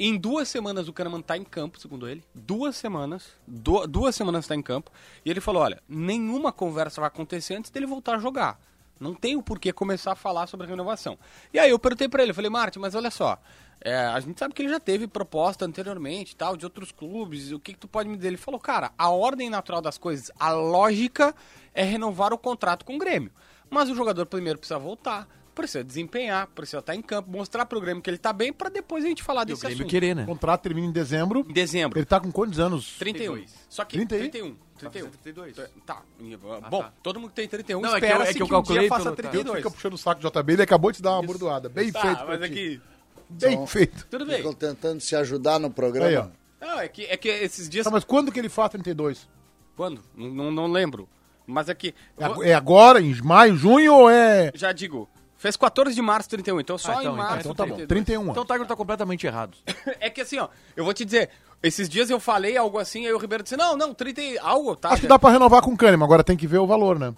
[0.03, 2.24] Em duas semanas o Kahneman tá em campo, segundo ele.
[2.34, 3.28] Duas semanas.
[3.46, 4.90] du- duas semanas tá em campo.
[5.24, 8.59] E ele falou: olha, nenhuma conversa vai acontecer antes dele voltar a jogar.
[8.98, 11.18] Não tem o porquê começar a falar sobre a renovação.
[11.53, 13.38] E aí eu perguntei pra ele, falei, Marte, mas olha só,
[13.80, 17.59] é, a gente sabe que ele já teve proposta anteriormente, tal, de outros clubes, o
[17.59, 18.28] que, que tu pode me dizer?
[18.28, 21.34] Ele falou, cara, a ordem natural das coisas, a lógica
[21.74, 23.30] é renovar o contrato com o Grêmio.
[23.70, 28.03] Mas o jogador primeiro precisa voltar, precisa desempenhar, precisa estar em campo, mostrar pro Grêmio
[28.03, 29.90] que ele tá bem, pra depois a gente falar E o desse Grêmio assunto.
[29.90, 30.26] querer, O né?
[30.26, 31.44] contrato termina em dezembro.
[31.48, 31.98] Em dezembro.
[31.98, 32.96] Ele tá com quantos anos?
[32.98, 33.44] 31.
[33.68, 34.18] Só que 31?
[34.30, 34.57] 31.
[34.78, 35.11] 31.
[35.22, 35.57] 32.
[35.84, 36.03] Tá.
[36.18, 36.92] E, Bom, tá.
[37.03, 38.48] todo mundo que tem 31 Não, é que espera eu- é se que eu um
[38.48, 39.57] dia calculei faça pelo- Ele 32.
[39.59, 41.68] fica puxando o saco do JB, ele acabou de te dar uma bordoada.
[41.68, 42.24] Bem Tá, feito.
[42.26, 42.80] mas aqui...
[43.28, 44.07] Bem Então, feito.
[44.11, 44.38] Tudo bem.
[44.38, 46.09] Ficam tentando se ajudar no programa.
[46.09, 46.26] Aí, ó.
[46.61, 47.84] Não, é que, é que esses dias...
[47.84, 49.28] Tá, mas quando que ele faz 32?
[49.76, 50.03] Quando?
[50.16, 51.09] Não, não, não lembro.
[51.46, 51.94] Mas é que...
[52.18, 54.51] É É agora, em maio, junho ou é.
[54.55, 55.09] Já digo.
[55.41, 57.74] Fez 14 de março 31, então só Ah, então, em março Então tá bom.
[57.74, 57.88] 32.
[57.88, 58.47] 31 Então o.
[58.47, 59.57] Tiger tá completamente errado.
[59.99, 61.30] É que assim, ó, eu vou te dizer,
[61.62, 64.76] esses dias eu falei algo assim, aí o Ribeiro disse, não, não, 30 e algo,
[64.76, 64.91] tá?
[64.91, 67.14] Acho que dá pra renovar com o Kahneman, agora tem que ver o valor, né?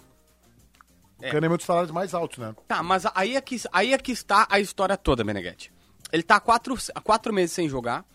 [1.19, 1.31] O É.
[1.31, 2.55] Kahneman é um dos salários mais altos, né?
[2.65, 5.69] Tá, mas aí é, que, aí é que está a história toda, Meneghetti.
[6.09, 8.05] Ele tá há quatro, há quatro meses sem jogar,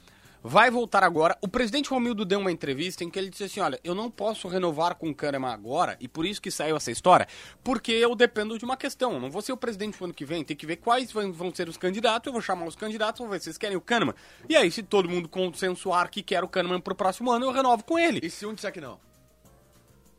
[0.43, 1.37] vai voltar agora.
[1.41, 4.49] O presidente Romildo deu uma entrevista em que ele disse assim, olha, eu não posso
[4.49, 7.27] renovar com o Kahneman agora, e por isso que saiu essa história,
[7.63, 9.13] porque eu dependo de uma questão.
[9.13, 11.55] Eu não vou ser o presidente no ano que vem, tem que ver quais vão,
[11.55, 14.15] ser os candidatos, eu vou chamar os candidatos, vou ver se vocês querem o Kahneman.
[14.49, 17.85] E aí, se todo mundo consensuar que quer o Kahneman pro próximo ano, eu renovo
[17.85, 18.21] com ele.
[18.23, 18.99] E se um disser que não?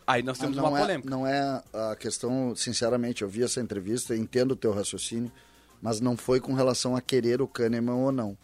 [0.05, 1.07] Aí nós temos uma é, polêmica.
[1.07, 5.32] não é a questão, sinceramente, eu vi essa entrevista, entendo o teu raciocínio,
[5.80, 8.36] mas não foi com relação a querer o Kahneman ou não.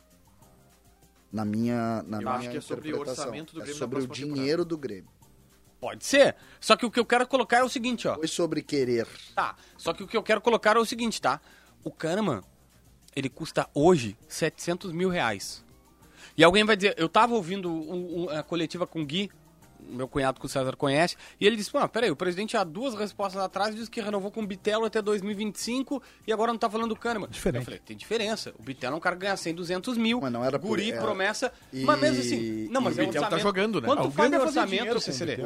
[1.32, 3.26] Na minha, na Eu minha acho que é sobre o interpretação.
[3.26, 5.10] orçamento do É Grêmio na sobre o dinheiro do Grêmio.
[5.80, 6.36] Pode ser.
[6.60, 8.16] Só que o que eu quero colocar é o seguinte, ó.
[8.16, 9.08] Foi sobre querer.
[9.36, 9.56] Tá.
[9.78, 11.40] Só que o que eu quero colocar é o seguinte, tá?
[11.84, 12.42] O Kahneman,
[13.16, 15.64] ele custa hoje 700 mil reais.
[16.38, 19.30] E alguém vai dizer, eu tava ouvindo um- um- a coletiva com o Gui,
[19.90, 22.94] meu cunhado que o César conhece, e ele disse, pô, peraí, o presidente há duas
[22.96, 26.90] respostas atrás disse que renovou com o Bitelo até 2025 e agora não tá falando
[26.90, 27.30] do Kahneman.
[27.30, 27.62] Diferente.
[27.62, 28.54] Eu falei, tem diferença.
[28.60, 30.20] O Bitelo é um cara que ganha 100, 200 mil.
[30.22, 31.52] Mas não era por- Guri, era- promessa.
[31.72, 33.88] E- Mas mesmo assim, não, mas e é o Bitelo tá jogando, né?
[33.88, 35.38] Quando Ah, tu o fala orçamento, CCD,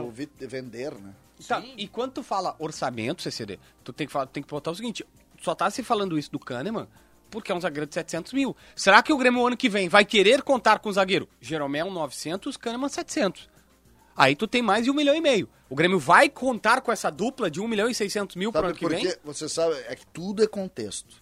[0.48, 1.14] vender, né?
[1.48, 4.76] Tá, e quando tu fala orçamento, CCD, tu tem que, falar, tem que botar o
[4.76, 5.06] seguinte,
[5.42, 6.88] só tá se falando isso do Kahneman
[7.32, 8.56] porque é um zagueiro de 700 mil.
[8.76, 11.30] Será que o Grêmio ano que vem vai querer contar com o zagueiro?
[11.40, 13.48] Jeromel 900, Kahneman 700.
[14.20, 15.48] Aí tu tem mais de um milhão e meio.
[15.70, 18.68] O Grêmio vai contar com essa dupla de um milhão e 600 mil pro Sabe
[18.72, 19.16] ano que por vem?
[19.24, 21.16] Você sabe, é que tudo é contexto.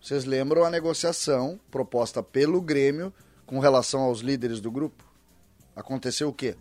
[0.00, 3.14] Vocês lembram a negociação proposta pelo Grêmio
[3.46, 5.04] com relação aos líderes do grupo?
[5.76, 6.56] Aconteceu o quê?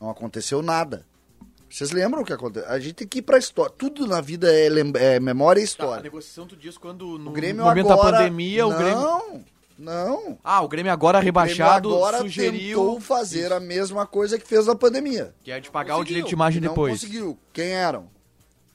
[0.00, 1.06] Não aconteceu nada.
[1.70, 2.68] Vocês lembram o que aconteceu?
[2.68, 3.72] A gente tem que ir pra história.
[3.78, 6.02] Tudo na vida é, lem- é memória e Tá, a história.
[6.02, 8.10] negociação tu diz quando no o Grêmio momento agora...
[8.10, 9.00] da pandemia, não, o Grêmio...
[9.00, 9.44] Não,
[10.44, 14.46] Ah, o Grêmio agora rebaixado o Grêmio agora sugeriu tentou fazer a mesma coisa que
[14.46, 15.34] fez na pandemia.
[15.42, 16.92] que é de pagar o direito de imagem Não depois.
[17.00, 17.38] conseguiu.
[17.52, 18.08] Quem eram?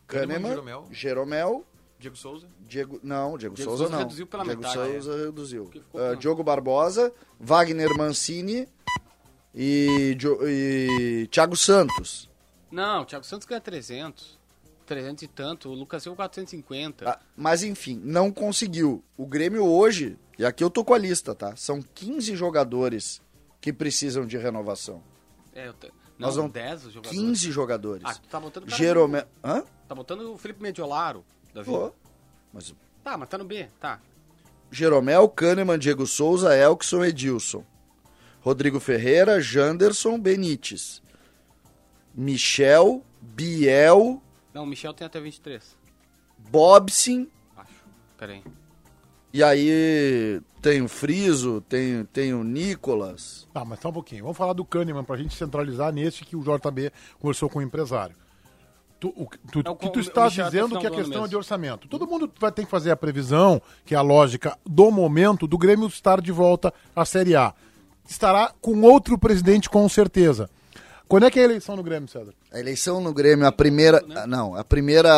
[0.07, 0.85] Kahneman, Jeromel.
[0.91, 1.65] Jeromel,
[1.99, 2.47] Diego Souza.
[2.67, 3.99] Diego, não, Diego, Diego Souza, Souza não.
[3.99, 5.65] reduziu pela Diego metade, Souza reduziu.
[5.71, 8.67] Ficou Ah, com- Diogo Barbosa, Wagner Mancini
[9.55, 12.29] e, e Thiago Santos.
[12.71, 14.37] Não, o Thiago Santos ganha 300.
[14.85, 15.69] 300 e tanto.
[15.69, 17.09] O Lucas Silva 450.
[17.09, 19.03] Ah, mas enfim, não conseguiu.
[19.17, 21.55] O Grêmio hoje, e aqui eu tô com a lista, tá?
[21.55, 23.21] São 15 jogadores
[23.59, 25.01] que precisam de renovação.
[25.53, 25.91] É, eu te...
[26.17, 27.19] Nós Não, vamos- 10 os jogadores.
[27.19, 28.03] 15 jogadores.
[28.05, 29.63] Ah, tu tá botando o no- Hã?
[29.87, 31.23] Tá botando o Felipe Mediolaro
[31.53, 31.77] da vida.
[31.77, 31.91] Pô,
[32.53, 32.73] Mas
[33.03, 34.01] Tá, mas tá no B, tá.
[34.71, 37.63] Jeromel, Kahneman, Diego Souza, Elkson, Edilson.
[38.41, 41.01] Rodrigo Ferreira, Janderson, Benítez.
[42.13, 44.21] Michel, Biel,
[44.53, 45.77] Não, o Michel tem até 23,
[46.49, 47.29] Bobsin.
[47.55, 47.71] acho.
[48.17, 48.43] Pera aí.
[49.33, 53.47] E aí tem o Friso, tem, tem o Nicolas.
[53.53, 54.23] Tá, mas só um pouquinho.
[54.23, 58.15] Vamos falar do Kahneman pra gente centralizar nesse que o JB conversou com o empresário.
[58.99, 61.27] Tu, o, tu, É o tu o estás até dizendo que a ano questão é
[61.27, 61.87] de orçamento.
[61.87, 65.57] Todo mundo vai ter que fazer a previsão, que é a lógica do momento, do
[65.57, 67.53] Grêmio estar de volta à Série A.
[68.07, 70.49] Estará com outro presidente, com certeza.
[71.07, 72.33] Quando é que é a eleição no Grêmio, César?
[72.51, 74.03] A eleição no Grêmio, a primeira.
[74.15, 75.09] ah, Não, a primeira.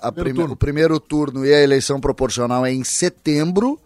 [0.00, 0.54] A Primeiro prime- turno.
[0.54, 3.80] O primeiro turno e a eleição proporcional é em setembro.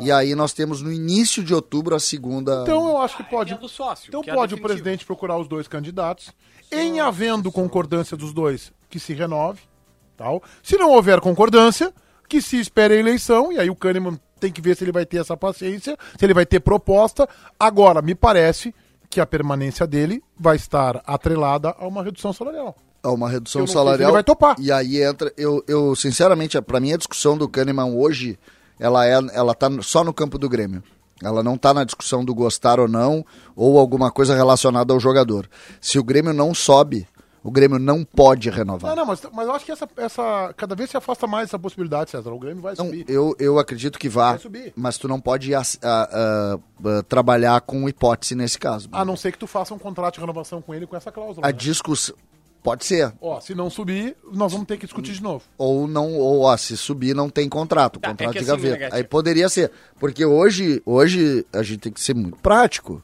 [0.00, 2.60] E aí nós temos no início de outubro a segunda.
[2.62, 3.52] Então eu acho que Que pode.
[3.52, 4.08] é do sócio.
[4.08, 4.68] Então que é pode o definitivo.
[4.82, 6.30] presidente procurar os dois candidatos,
[6.70, 9.60] em havendo concordância dos dois, que se renove,
[10.16, 10.40] tal.
[10.62, 11.92] Se não houver concordância,
[12.28, 15.04] que se espere a eleição, e aí o Kahneman tem que ver se ele vai
[15.04, 17.28] ter essa paciência, se ele vai ter proposta.
[17.58, 18.72] Agora, me parece
[19.10, 22.76] que a permanência dele vai estar atrelada a uma redução salarial.
[23.02, 24.08] a uma redução salarial.
[24.08, 24.56] ele vai topar.
[24.58, 28.38] E aí entra, eu, eu sinceramente, para mim a discussão do Kahneman hoje,
[28.78, 30.82] ela é, ela tá só no campo do Grêmio.
[31.22, 33.24] Ela não tá na discussão do gostar ou não,
[33.56, 35.48] ou alguma coisa relacionada ao jogador.
[35.80, 37.08] Se o Grêmio não sobe,
[37.48, 38.90] o Grêmio não pode renovar.
[38.90, 40.52] Não, não, mas, mas eu acho que essa, essa.
[40.56, 42.30] Cada vez se afasta mais essa possibilidade, César.
[42.30, 43.06] O Grêmio vai Não, subir.
[43.08, 44.72] eu, eu acredito que vá, Vai subir.
[44.76, 48.88] mas tu não pode a- a- a- trabalhar com hipótese nesse caso.
[48.92, 51.46] A não ser que tu faça um contrato de renovação com ele com essa cláusula.
[51.46, 51.52] A né?
[51.52, 52.14] discussão
[52.62, 55.42] pode ser, Ó, se não subir, nós vamos ter que discutir de novo.
[55.56, 58.48] ou não, ou ó, se subir não tem contrato, Tá, é contrato que de assim,
[58.50, 58.74] gaveta.
[58.74, 63.02] Meneghetti- Aí poderia ser, porque hoje, hoje a gente tem que ser muito prático.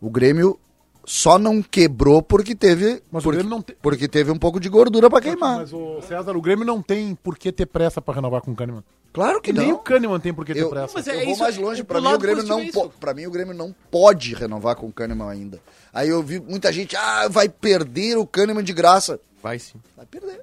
[0.00, 0.58] O Grêmio
[1.06, 4.58] só não quebrou porque teve, Mas o porque, Grêmio não tem- porque teve um pouco
[4.60, 5.58] de gordura pra queimar.
[5.60, 8.54] Mas o César, o Grêmio não tem por que ter pressa pra renovar com o
[8.56, 8.82] Kahneman.
[9.12, 9.76] Claro que E nem não.
[9.76, 10.92] o Kahneman tem por que ter Eu- pressa.
[10.94, 13.24] Mas é eu vou isso, mais longe, o mim, o Grêmio não é pra mim
[13.26, 15.58] o Grêmio não pode renovar com o Kahneman ainda.
[15.94, 19.18] Aí eu vi muita gente, ah, vai perder o Kahneman de graça.
[19.42, 19.78] Vai sim.
[19.96, 20.40] Vai perder.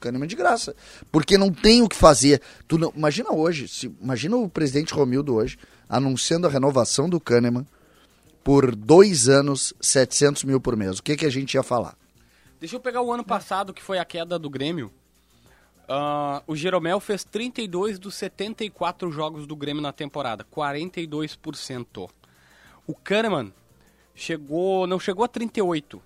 [0.00, 0.74] Kahneman de graça.
[1.12, 2.40] Porque não tem o que fazer.
[2.66, 5.56] Tu não, imagina hoje, se, imagina o presidente Romildo hoje
[5.88, 7.66] anunciando a renovação do Kahneman
[8.46, 11.00] por dois anos, 700 mil por mês.
[11.00, 11.98] O que, que a gente ia falar?
[12.60, 14.88] Deixa eu pegar o ano passado, que foi a queda do Grêmio.
[15.88, 22.08] Ah, o Jeromel fez 32 dos 74 jogos do Grêmio na temporada, 42%.
[22.86, 23.52] O Kahneman
[24.14, 26.00] chegou, não chegou a 38,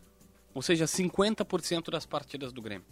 [0.55, 2.87] ou seja, 50% das partidas do Grêmio.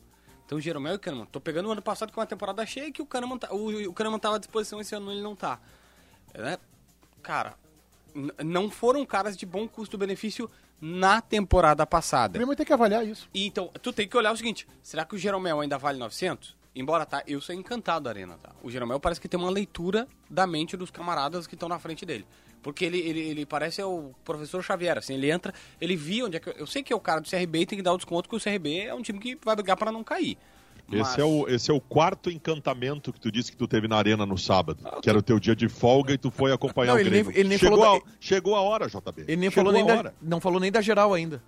[0.45, 1.25] Então, Jeromel e Kahneman.
[1.25, 3.95] Tô pegando o ano passado com uma temporada cheia que o Kahneman, tá, o, o
[3.95, 5.59] Kahneman tava à disposição, esse ano ele não tá.
[6.35, 6.59] É,
[7.23, 7.57] cara,
[8.45, 10.51] não foram caras de bom custo-benefício
[10.81, 12.39] na temporada O passada.
[12.39, 13.29] Grêmio tem que avaliar isso.
[13.35, 16.57] E Então, tu tem que olhar o seguinte: será que o Jeromel ainda vale 900?
[16.75, 18.51] Embora, tá, eu sou encantado da Arena, tá?
[18.63, 22.07] O Jeromel parece que tem uma leitura da mente dos camaradas que estão na frente
[22.07, 22.25] dele.
[22.63, 26.41] Porque ele, ele, ele parece o professor Xavier, assim, ele entra, ele via onde é
[26.41, 26.51] que.
[26.51, 28.37] Eu sei que é o cara do CRB e tem que dar o desconto que
[28.37, 30.39] o CRB é um time que vai brigar para não cair.
[30.91, 33.87] Mas- Esse é, o, esse é o quarto encantamento que tu disse que tu teve
[33.87, 36.93] na arena no sábado, que era o teu dia de folga e tu foi acompanhar
[36.93, 37.31] Não, o ele Grêmio.
[37.31, 39.23] nem- ele nem chegou, falou a, da- chegou a hora, JB.
[39.29, 40.15] Ele nem chegou falou nem a da, hora.
[40.23, 41.43] não falou nem da geral ainda.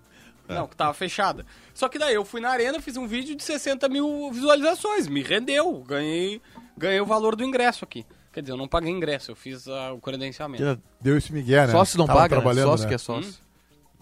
[0.47, 1.47] Não, que tava fechada.
[1.73, 5.07] Só que daí eu fui na arena, fiz um vídeo de 60 mil visualizações.
[5.07, 5.81] Me rendeu.
[5.87, 6.43] Ganhei,
[6.77, 8.05] ganhei o valor do ingresso aqui.
[8.33, 10.83] Quer dizer, eu não paguei ingresso, eu fiz ah, o credenciamento.
[11.01, 11.73] Deu esse migué, né?
[11.73, 12.41] Sócio não Tava paga, né?
[12.43, 12.89] trabalhando, Sócio né?
[12.89, 13.35] que é sócio.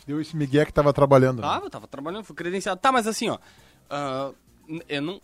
[0.07, 1.37] Deu esse migué que tava trabalhando.
[1.37, 1.43] né?
[1.43, 2.81] Tava, tava trabalhando, fui credenciado.
[2.81, 3.37] Tá, mas assim, ó.
[3.91, 4.35] ah, n-
[4.89, 5.21] eu não.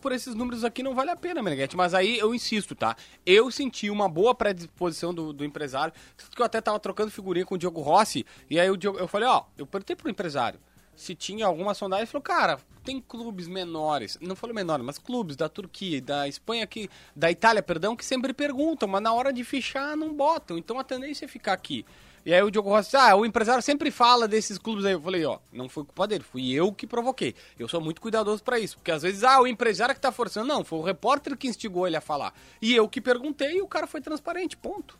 [0.00, 1.76] por- esses números aqui não vale a pena, Meneghete.
[1.76, 2.96] Mas aí eu insisto, tá?
[3.24, 5.92] Eu senti uma boa predisposição do, do empresário.
[6.16, 8.24] Tanto que eu até tava trocando figurinha com o Diogo Rossi.
[8.48, 10.58] E aí Diogo, eu falei, ó, eu perguntei pro empresário
[10.96, 12.06] se tinha alguma sondagem.
[12.06, 14.18] Falou, cara, tem clubes menores.
[14.20, 18.32] Não falou menores, mas clubes da Turquia, da Espanha, que, da Itália, perdão, que sempre
[18.32, 20.56] perguntam, mas na hora de fechar não botam.
[20.56, 21.84] Então a tendência é ficar aqui.
[22.26, 24.94] E aí o Diogo Rossi ah, o empresário sempre fala desses clubes aí.
[24.94, 27.36] Eu falei, ó, não foi culpa dele, fui eu que provoquei.
[27.56, 30.48] Eu sou muito cuidadoso pra isso, porque às vezes, ah, o empresário que tá forçando.
[30.48, 32.34] Não, foi o repórter que instigou ele a falar.
[32.60, 34.98] E eu que perguntei e o cara foi transparente, ponto.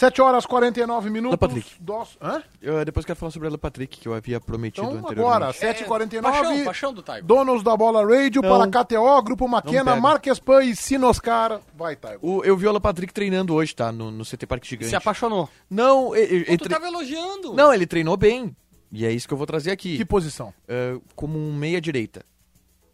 [0.00, 1.38] 7 horas 49 minutos.
[1.40, 1.70] Alan Patrick.
[1.78, 2.16] Dos...
[2.22, 2.42] Hã?
[2.62, 5.36] Eu depois quero falar sobre o Alan Patrick, que eu havia prometido Então anteriormente.
[5.36, 6.22] agora, 7h49.
[6.22, 7.26] paixão, paixão do Taigo.
[7.26, 8.48] Donos da Bola Radio Não.
[8.70, 9.94] para KTO, Grupo Maquena.
[9.96, 11.60] Marques Pan e Sinoscar.
[11.76, 12.26] Vai, Taigo.
[12.38, 13.92] O- eu vi o Alan Patrick treinando hoje, tá?
[13.92, 14.88] No, no CT Parque Gigante.
[14.90, 15.48] Se apaixonou.
[15.68, 17.52] Não, ele, ele tre- tava elogiando.
[17.54, 18.56] não, ele treinou bem.
[18.90, 19.96] E é isso que eu vou trazer aqui.
[19.98, 20.52] Que posição?
[20.66, 22.24] É, como um meia-direita.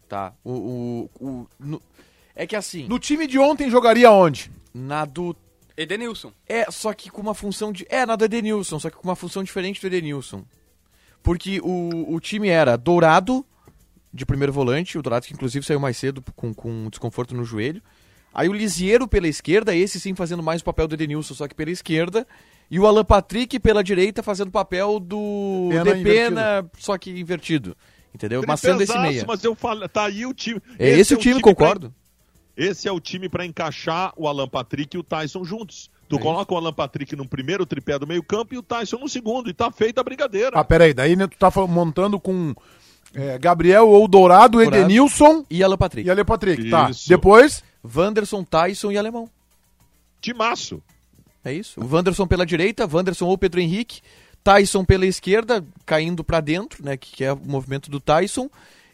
[0.09, 0.33] Tá?
[0.43, 0.51] O,
[1.19, 1.81] o, o- no-
[2.35, 4.51] é que assim, No time de ontem jogaria onde?
[4.73, 5.35] na do.
[5.77, 6.33] Edenilson.
[6.47, 7.85] É, só que com uma função de.
[7.89, 10.43] É, na do Edenilson, só que com uma função diferente do Edenilson.
[11.21, 13.45] Porque o, o time era Dourado,
[14.13, 17.81] de primeiro volante, o Dourado que inclusive saiu mais cedo com, com desconforto no joelho.
[18.33, 21.55] Aí o Lisieiro pela esquerda, esse sim fazendo mais o papel do Edenilson, só que
[21.55, 22.25] pela esquerda.
[22.69, 27.75] E o Alan Patrick pela direita fazendo o papel do Pena Depena, só que invertido.
[28.13, 28.43] Entendeu?
[28.47, 29.25] Mas sendo esse meia.
[29.27, 30.61] Mas eu falo, tá aí o time.
[30.77, 31.93] É esse, o é time, pra- concordo.
[32.57, 35.89] Esse é o time pra encaixar o Alan Patrick e o Tyson juntos.
[36.09, 39.07] Tu É coloca o Alan Patrick no primeiro tripé do meio-campo e o Tyson no
[39.07, 39.49] segundo.
[39.49, 40.51] E tá feita a brigadeira.
[40.53, 42.55] Ah, peraí, daí né, tu tá montando com
[43.13, 44.61] é, Gabriel ou Dourado.
[44.61, 46.07] Edenilson E Alan Patrick.
[46.07, 46.69] e Ale Patrick.
[46.69, 46.89] Tá.
[46.89, 47.07] Isso.
[47.09, 49.29] Depois, Wanderson, Tyson e Alemão.
[50.21, 50.81] Timaço.
[51.43, 51.79] É isso.
[51.79, 54.01] O Wanderson pela direita, Wanderson ou Pedro Henrique,
[54.43, 58.49] Tyson pela esquerda, caindo pra dentro, né, que é o movimento do Tyson,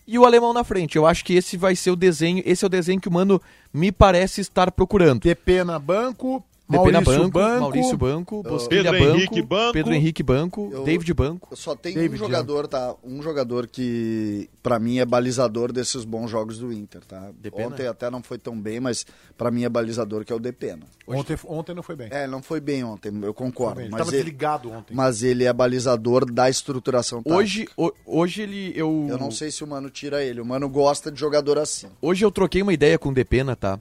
[0.07, 0.95] e o alemão na frente.
[0.95, 3.41] Eu acho que esse vai ser o desenho, esse é o desenho que o Mano
[3.73, 5.21] me parece estar procurando.
[5.21, 9.73] DP na banco, DP na Maurício banco, Banco, Maurício Banco, Bosquilha Pedro banco, Henrique banco.
[9.73, 11.47] Pedro Henrique Banco, Eu- David Banco.
[11.51, 12.95] Eu só David um jogador, tá?
[13.03, 17.31] Um jogador que, pra mim, é balizador desses bons jogos do Inter, tá?
[17.37, 17.67] Depena?
[17.67, 19.05] Ontem até não foi tão bem, mas
[19.37, 20.85] pra mim é balizador, que é o Depena.
[21.05, 22.07] Ontem, ontem não foi bem.
[22.11, 23.81] É, não foi bem ontem, eu concordo.
[23.81, 24.95] Ele mas, tava ele, desligado ontem.
[24.95, 27.35] mas ele é balizador da estruturação tática.
[27.37, 30.39] Hoje, ho- hoje ele eu Eu não sei se o Mano tira ele.
[30.39, 31.87] O Mano gosta de jogador assim.
[32.01, 33.77] hoje eu troquei uma ideia com o Depena, tá?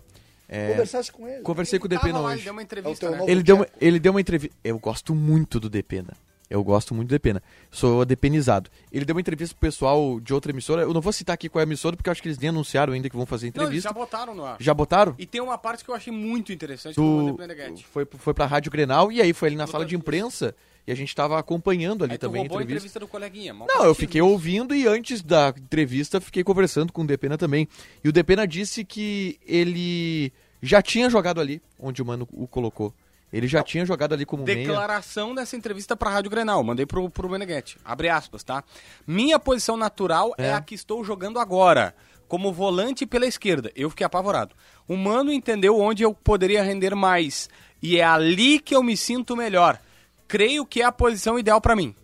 [0.54, 1.42] É, Conversasse com ele.
[1.42, 2.44] conversei com o Depena lá, ele hoje.
[2.44, 3.24] deu uma É o entrevista, teu né?
[3.26, 4.56] Ele deu, uma, ele deu uma entrevista.
[4.62, 6.14] Eu gosto muito do Depena.
[6.50, 7.42] Eu gosto muito do Depena.
[7.70, 8.68] Sou depenizado.
[8.92, 10.82] Ele deu uma entrevista pro pessoal de outra emissora.
[10.82, 12.50] Eu não vou citar aqui qual é a emissora, porque eu acho que eles nem
[12.50, 13.88] anunciaram ainda que vão fazer Não, eles entrevista.
[13.88, 14.56] já botaram no ar.
[14.60, 14.74] já...
[14.74, 15.14] botaram?
[15.18, 17.86] E tem uma parte que eu achei muito interessante Meneghetti.
[17.90, 20.54] foi, foi pra Rádio Grenal e aí foi ali na sala de imprensa
[20.86, 22.98] e a gente tava acompanhando ali Aí também a roubou a entrevista.
[22.98, 23.54] entrevista do coleguinha.
[23.54, 24.28] mau Não, eu fiquei isso.
[24.30, 27.66] ouvindo e antes da entrevista fiquei conversando com o Depena também.
[28.04, 30.30] E o Depena disse que ele
[30.62, 32.94] já tinha jogado ali onde o Mano o colocou.
[33.32, 34.58] Ele já tinha jogado ali como meia.
[34.58, 36.62] Declaração dessa entrevista pra Rádio Grenal.
[36.62, 37.78] Mandei pro, pro Meneghetti.
[37.82, 38.62] Abre aspas, tá?
[39.06, 40.48] Minha posição natural é.
[40.48, 40.52] É.
[40.52, 41.94] a que estou jogando agora.
[42.28, 43.72] Como volante pela esquerda.
[43.74, 44.54] Eu fiquei apavorado.
[44.86, 47.48] O Mano entendeu onde eu poderia render mais.
[47.82, 49.80] E é ali que eu me sinto melhor.
[50.28, 51.94] Creio que é a posição ideal pra mim.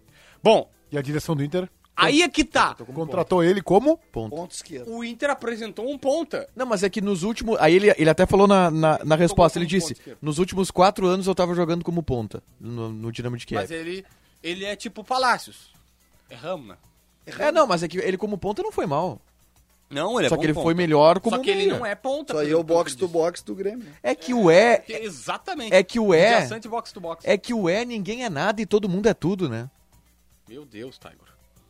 [0.42, 1.68] Bom, E a direção do Inter
[1.99, 2.74] aí é que tá.
[2.74, 4.34] contratou ele como Ponto.
[4.34, 4.90] Ponto esquerdo.
[4.90, 6.49] O Inter apresentou um ponta.
[6.55, 7.59] Não, mas é que nos últimos.
[7.61, 11.07] Aí ele, ele até falou na, na, na resposta, ele disse: ponta nos últimos quatro
[11.07, 13.61] anos eu tava jogando como ponta no, no Dinamo de Kiev.
[13.61, 14.05] Mas ele,
[14.42, 15.72] ele é tipo Palácios.
[16.30, 16.76] Erramos, né?
[17.38, 19.20] É, não, mas é que ele como ponta não foi mal.
[19.90, 20.64] Não, ele é Só bom que ele ponta.
[20.64, 21.78] foi melhor como Só que ele meia.
[21.78, 22.34] não é ponta.
[22.34, 23.12] Isso aí é o box to disse.
[23.12, 23.86] box do Grêmio.
[24.03, 24.78] É que o é.
[24.78, 25.72] Que- Exatamente.
[25.74, 27.24] É que o é- box to box.
[27.26, 29.70] É que o é ninguém é nada e todo mundo é tudo, né?
[30.46, 31.16] Meu Deus, Tiger.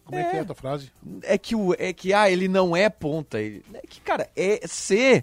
[0.09, 0.91] Como é, que é a tua frase?
[1.23, 3.39] É que o é que ah, ele não é ponta.
[3.39, 5.23] Ele, é que, cara, é ser.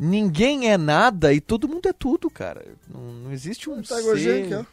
[0.00, 2.64] Ninguém é nada e todo mundo é tudo, cara.
[2.88, 4.44] Não, não existe um Tá ser.
[4.44, 4.64] aqui, ó.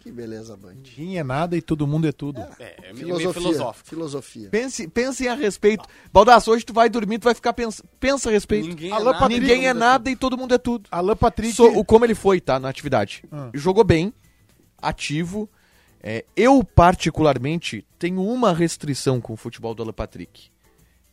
[0.00, 0.74] Que beleza, Band.
[0.74, 2.40] Ninguém é nada e todo mundo é tudo.
[2.58, 3.32] É, é meio Filosofia.
[3.34, 3.88] filosófico.
[3.88, 4.48] Filosofia.
[4.50, 5.88] Pense, pense a respeito.
[6.12, 8.66] Baldaço, hoje tu vai dormir, tu vai ficar pensa, pensa a respeito.
[8.66, 10.88] Ninguém é Alan nada, Patrick, Ninguém todo é nada e todo mundo é tudo.
[10.90, 11.52] Alan Patrick.
[11.54, 13.22] So- o como ele foi, tá, na atividade.
[13.30, 13.48] Ah.
[13.54, 14.12] Jogou bem,
[14.78, 15.48] ativo.
[16.02, 20.50] É, eu, particularmente, tenho uma restrição com o futebol do Alan Patrick.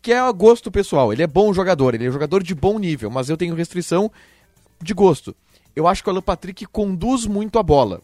[0.01, 1.13] Que é a gosto pessoal.
[1.13, 4.11] Ele é bom jogador, ele é jogador de bom nível, mas eu tenho restrição
[4.81, 5.35] de gosto.
[5.75, 8.01] Eu acho que o Alan Patrick conduz muito a bola.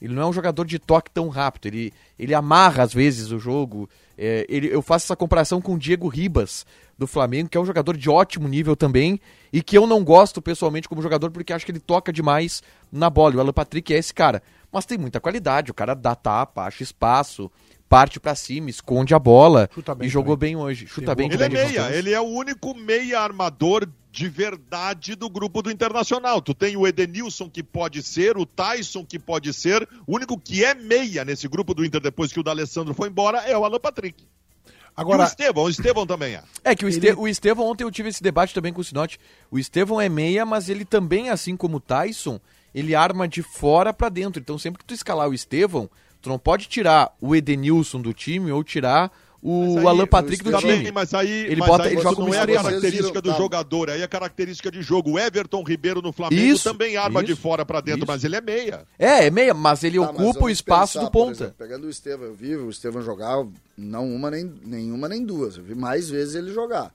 [0.00, 1.66] Ele não é um jogador de toque tão rápido.
[1.66, 3.88] Ele, ele amarra, às vezes, o jogo.
[4.16, 6.66] É, ele, eu faço essa comparação com o Diego Ribas,
[6.96, 9.20] do Flamengo, que é um jogador de ótimo nível também.
[9.52, 13.08] E que eu não gosto pessoalmente como jogador, porque acho que ele toca demais na
[13.08, 13.34] bola.
[13.34, 14.42] E o Alan Patrick é esse cara.
[14.74, 15.70] Mas tem muita qualidade.
[15.70, 17.48] O cara dá tapa, acha espaço,
[17.88, 19.70] parte pra cima, esconde a bola.
[19.72, 20.54] Chuta bem e jogou também.
[20.54, 20.88] bem hoje.
[20.88, 25.30] Chuta bem boa- Ele é meia, ele é o único meia armador de verdade do
[25.30, 26.42] grupo do Internacional.
[26.42, 29.88] Tu tem o Edenilson que pode ser, o Tyson que pode ser.
[30.06, 33.38] O único que é meia nesse grupo do Inter depois que o D'Alessandro foi embora
[33.38, 34.22] é o Alan Patrick.
[34.22, 36.42] e o Agora, Estevão, o Estevão também é.
[36.64, 39.18] É que o, Este o Estevão, ontem eu tive esse debate também com o Sinote.
[39.50, 42.40] O Estevão é meia, mas ele também, assim como o Tyson,
[42.74, 44.40] ele arma de fora pra dentro.
[44.40, 45.88] Então sempre que tu escalar o Estevão,
[46.20, 49.12] tu não pode tirar o Edenilson do time ou tirar
[49.46, 50.90] o Mas aí, Alan Patrick do também, time.
[50.90, 53.36] Mas aí, ele mas bota, aí ele joga não é a característica do tá.
[53.36, 55.12] jogador, aí é característica de jogo.
[55.12, 58.10] O Everton Ribeiro no Flamengo Isso, também arma de isso, fora pra dentro, isso.
[58.10, 58.86] mas ele é meia.
[58.98, 61.32] É, é meia, mas ele Tá, mas ocupa o vamos espaço pensar, do ponta.
[61.32, 63.46] exemplo, pegando o Estevam, eu vi o Estevam jogar
[63.76, 65.58] não uma nem nenhuma nem duas.
[65.58, 66.90] Eu vi mais vezes ele jogar.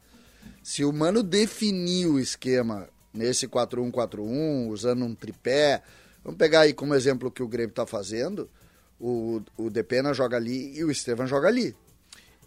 [0.63, 5.81] Se o Mano definir o esquema nesse 4-1-4-1, usando um tripé,
[6.23, 8.49] vamos pegar aí como exemplo o que o Grêmio tá fazendo,
[8.99, 11.75] o, o Depena joga ali e o Estevam joga ali.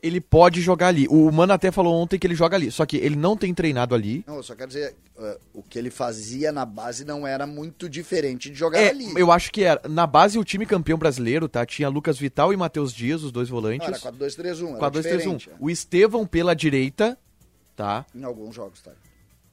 [0.03, 1.07] Ele pode jogar ali.
[1.09, 3.95] O Mano até falou ontem que ele joga ali, só que ele não tem treinado
[3.95, 4.25] ali.
[4.27, 7.89] Não, eu só quero dizer, eh, o que ele fazia na base não era muito
[7.89, 9.13] diferente de jogar É, ali.
[9.17, 9.81] eu acho que era.
[9.89, 11.65] Na base, o time campeão brasileiro, tá?
[11.65, 13.87] Tinha Lucas Vital e Matheus Dias, os dois Não, volantes.
[13.87, 15.55] era 4-2-3-1, era 4 2 3 1 diferente, é.
[15.61, 17.17] O Estevão pela direita,
[17.77, 18.05] tá?
[18.13, 18.91] Em alguns jogos, tá?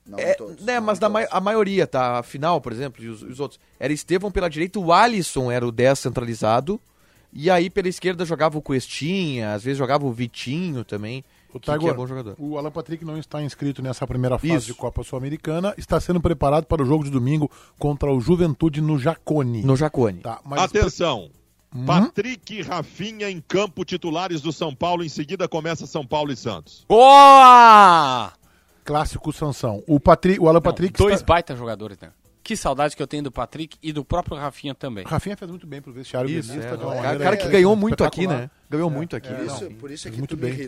[0.10, 0.66] Não É, em todos.
[0.66, 1.14] né, não mas todos.
[1.14, 2.20] ma a maioria, tá?
[2.20, 3.60] A final, por exemplo, e os, os outros.
[3.80, 6.80] Era Estevão pela direita, o Alisson era o 10 centralizado.
[7.32, 11.24] E aí pela esquerda jogava o Cuestinha, às vezes jogava o Vitinho também.
[11.54, 12.36] O que é bom jogador.
[12.38, 14.66] o Alan Patrick não está inscrito nessa primeira fase Isso.
[14.68, 19.00] de Copa Sul-Americana, está sendo preparado para o jogo de domingo contra o Juventude no
[19.00, 19.64] Jacone.
[19.64, 20.20] No Jacone.
[20.22, 21.30] Tá, mas Atenção.
[21.74, 21.86] Uhum.
[21.86, 25.04] Patrick e Rafinha em campo titulares do São Paulo.
[25.04, 26.84] Em seguida começa São Paulo e Santos.
[26.88, 28.32] Boa!
[28.90, 29.84] Clássico Sansão.
[29.86, 31.26] O, Patri, o Alan Patrick Dois está...
[31.26, 32.10] baita jogadores, né?
[32.42, 35.06] Que saudade que eu tenho do Patrick e do próprio Rafinha também.
[35.06, 37.76] Rafinha fez muito bem pro vestiário Isso, é, de uma o maneira cara que ganhou
[37.76, 38.50] muito aqui, né?
[38.72, 39.30] Ganhou muito aqui.
[39.30, 39.46] é, né?
[39.48, 40.68] Isso, não, por isso é que muito tu bem me.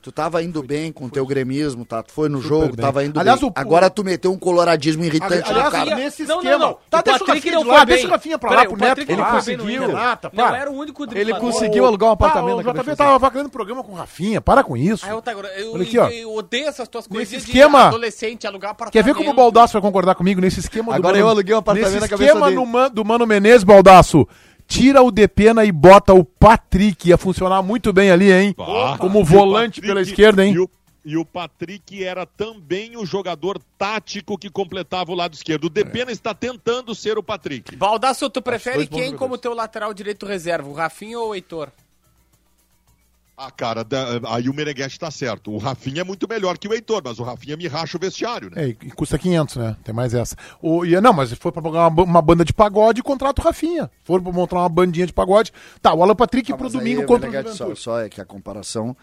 [0.00, 2.00] Tu tava indo bem com o teu gremismo, tá?
[2.00, 2.84] Tu foi no Super jogo, bem.
[2.86, 3.48] tava indo Aliás, bem.
[3.48, 5.80] o- Agora tu meteu um coloradismo irritante Ali- no cara.
[5.82, 6.58] aliás, nesse Não, esquema...
[6.58, 6.78] não, não.
[6.88, 8.06] Tá, O deixa o Patrick Rafinha não de lá, foi deixa bem.
[8.06, 8.98] o Rafinha pra lá, pro o Neto.
[9.00, 9.68] Ele bem conseguiu.
[9.68, 9.86] Inter.
[9.88, 12.56] Renata, Não era o único Ele conseguiu alugar um apartamento.
[12.58, 15.04] Pá, na o cabeça tava fazendo programa com o Rafinha, para com isso.
[15.04, 16.08] Ah, eu, tá, Olha aqui, ó.
[16.08, 18.92] eu odeio essas tuas coisas Nesse de esquema- adolescente, alugar apartamento.
[18.92, 21.58] Quer ver como o Baldaço vai concordar comigo nesse esquema Agora Mano- eu aluguei um
[21.58, 22.56] apartamento nesse na cabeça esquema dele.
[22.60, 24.26] no Man- do Mano Menezes, Baldaço,
[24.70, 27.08] tira o Depena e bota o Patrick.
[27.08, 28.54] Ia funcionar muito bem ali, hein?
[28.98, 30.54] Como volante Patrick- pela esquerda, hein?
[30.54, 30.70] E o,
[31.04, 35.64] e o Patrick era também o jogador tático que completava o lado esquerdo.
[35.64, 37.74] O Depena está tentando ser o Patrick.
[37.74, 41.68] Baldasso, tu prefere quem como teu lateral direito reserva, o Rafinha ou o Heitor?
[43.42, 45.50] Ah, cara, da- aí o Meneghetti tá certo.
[45.50, 48.50] O Rafinha é muito melhor que o Heitor, mas o Rafinha me racha o vestiário,
[48.50, 48.64] né?
[48.64, 49.76] É, e custa 500, né?
[49.82, 50.36] Tem mais essa.
[50.60, 53.44] O, e, não, mas se for pra pagar uma, uma banda de pagode, contrata o
[53.44, 53.90] Rafinha.
[54.04, 55.52] For pra montar uma bandinha de pagode.
[55.80, 57.80] Tá, o Alan Patrick Ah, pro domingo aí, contra o Meneghete, só, Juventude.
[57.82, 58.94] só é que a comparação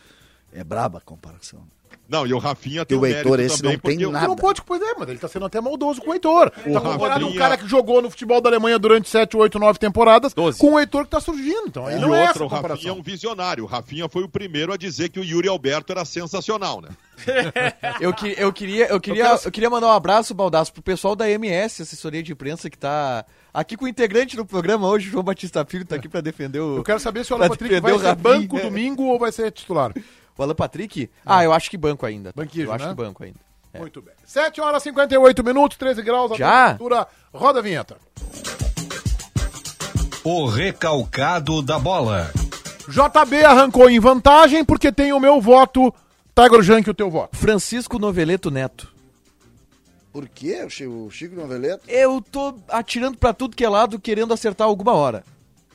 [0.53, 1.61] é braba a comparação.
[2.09, 4.27] Não, e o Rafinha E tem o um Heitor, esse também, não tem o- nada.
[4.27, 6.51] Não pode, pois é, mas ele tá sendo até maldoso com o Heitor.
[6.65, 9.59] O tá comparando um Rafinha- cara que jogou no futebol da Alemanha durante 7, 8,
[9.59, 10.57] 9 temporadas Doze.
[10.59, 11.67] com o Heitor que tá surgindo.
[11.67, 12.97] Então aí E não é essa outra, o Rafinha é comparação.
[12.99, 13.63] um visionário.
[13.63, 16.89] O Rafinha foi o primeiro a dizer que o Yuri Alberto era sensacional, né?
[17.99, 21.29] Eu, que- eu queria, eu, queria, eu queria mandar um abraço, Baldaço, pro pessoal da
[21.29, 25.23] MS, assessoria de imprensa, que tá aqui com o integrante do programa hoje, o João
[25.23, 26.77] Batista Filho, tá aqui pra defender o.
[26.77, 29.51] Eu quero saber se o Alan Patrick vai o ser banco domingo ou vai ser
[29.51, 29.91] titular.
[30.37, 31.09] O Alan Patrick?
[31.25, 32.31] Ah, eu acho que banco ainda.
[32.31, 32.41] tá?
[32.41, 32.91] Banquinho, eu acho né?
[32.91, 33.39] que banco ainda.
[33.73, 33.79] É.
[33.79, 34.13] Muito bem.
[34.25, 36.31] 7 horas e 58 minutos, 13 graus.
[36.31, 36.61] a Já?
[36.73, 37.07] temperatura.
[37.33, 37.97] Roda a vinheta.
[40.23, 42.31] O recalcado da bola.
[42.87, 45.93] JB arrancou em vantagem porque tem o meu voto.
[46.35, 47.35] Tiger Junk, o teu voto.
[47.35, 48.93] Francisco Noveleto Neto.
[50.11, 50.63] Por quê?
[50.65, 51.83] O Chico, o Chico Noveleto?
[51.87, 55.23] Eu tô atirando pra tudo que é lado, querendo acertar alguma hora.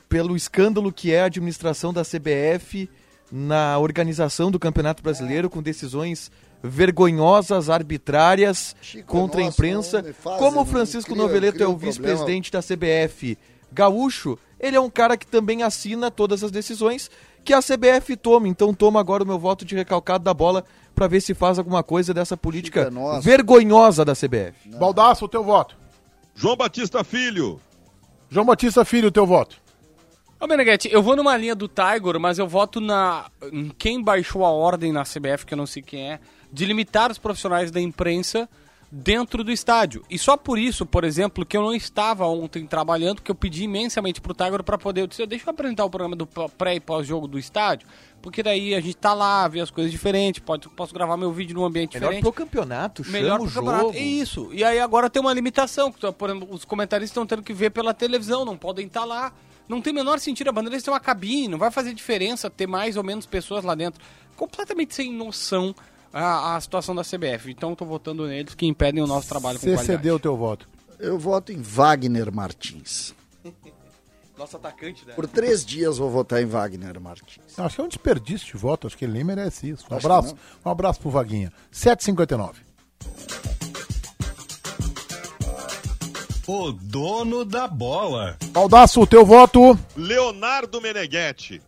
[0.09, 2.89] Pelo escândalo que é a administração da CBF
[3.35, 6.31] na organização do Campeonato Brasileiro, com decisões
[6.61, 10.01] vergonhosas, arbitrárias Chico contra a imprensa.
[10.03, 13.35] não Como o não Francisco cria- Noveleto é o vice-presidente da CBF
[13.71, 17.09] gaúcho, ele é um cara que também assina todas as decisões
[17.43, 18.47] que a CBF toma.
[18.47, 20.63] Então toma agora o meu voto de recalcado da bola
[20.93, 24.69] pra ver se faz alguma coisa dessa política Chico é vergonhosa da CBF.
[24.77, 25.75] Baldaço, o teu voto.
[26.35, 27.59] João Batista Filho.
[28.29, 29.57] João Batista Filho, o teu voto.
[30.43, 34.43] Ô, Meneghetti, eu vou numa linha do Tiger, mas eu voto na em quem baixou
[34.43, 36.19] a ordem na CBF, que eu não sei quem é,
[36.51, 38.49] de limitar os profissionais da imprensa
[38.91, 40.03] dentro do estádio.
[40.09, 43.63] E só por isso, por exemplo, que eu não estava ontem trabalhando, que eu pedi
[43.63, 46.79] imensamente pro Tiger para poder, eu disse, deixa eu apresentar o programa do pré e
[46.81, 47.87] pós-jogo do estádio,
[48.21, 51.55] porque daí a gente tá lá, vê as coisas diferentes, pode, posso gravar meu vídeo
[51.55, 52.21] num ambiente Melhor diferente.
[52.21, 53.83] pro campeonato, Melhor chama pro campeonato.
[53.85, 53.97] jogo.
[53.97, 54.49] É isso.
[54.51, 55.89] E aí agora tem uma limitação.
[55.89, 59.31] Por exemplo, os comentaristas estão tendo que ver pela televisão, não podem estar lá.
[59.67, 60.49] Não tem o menor sentido.
[60.49, 63.75] A Bandeirantes tem uma cabine, não vai fazer diferença ter mais ou menos pessoas lá
[63.75, 64.01] dentro.
[64.35, 65.73] Completamente sem noção
[66.11, 67.49] a, a situação da CBF.
[67.51, 69.97] Então eu tô votando neles que impedem o nosso trabalho com Você qualidade.
[69.97, 70.67] cedeu o teu voto.
[70.99, 73.13] Eu voto em Wagner Martins.
[74.37, 75.13] Nosso atacante, né?
[75.13, 77.57] Por três dias vou votar em Wagner Martins.
[77.57, 79.85] Acho que é um desperdício de voto, acho que ele nem merece isso.
[79.89, 80.35] Um Acho abraço,
[80.65, 81.53] um abraço pro Vaguinha.
[81.71, 82.55] 7h59.
[86.45, 88.37] O dono da bola.
[88.51, 89.77] Baldaço, o teu voto.
[89.95, 91.61] Leonardo Meneghetti.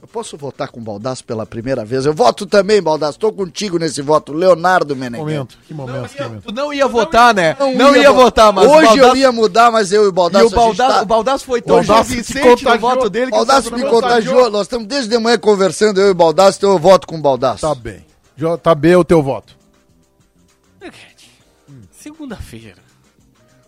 [0.00, 2.04] Eu posso votar com o Baldaço pela primeira vez?
[2.04, 3.12] Eu voto também, Baldaço.
[3.12, 4.32] Estou contigo nesse voto.
[4.32, 5.20] Leonardo Meneghetti.
[5.32, 6.42] Momento, que momento, que momento.
[6.42, 7.56] Tu não ia votar, né?
[7.76, 10.12] Não, ia, vo- votar, mas Hoje o Baldasso, eu ia mudar, mas eu e o
[10.12, 10.44] Baldaço...
[10.44, 12.78] e o gente tá- o Baldasso foi tão convincente no contagiou.
[12.80, 14.50] voto dele que Baldaço o me não contagiou.
[14.50, 17.20] Nós estamos desde de manhã conversando, eu e o Baldaço, então eu voto com o
[17.22, 17.60] Baldaço.
[17.60, 18.04] Tá bem.
[18.36, 19.56] JB, o teu voto.
[21.92, 22.82] Segunda-feira.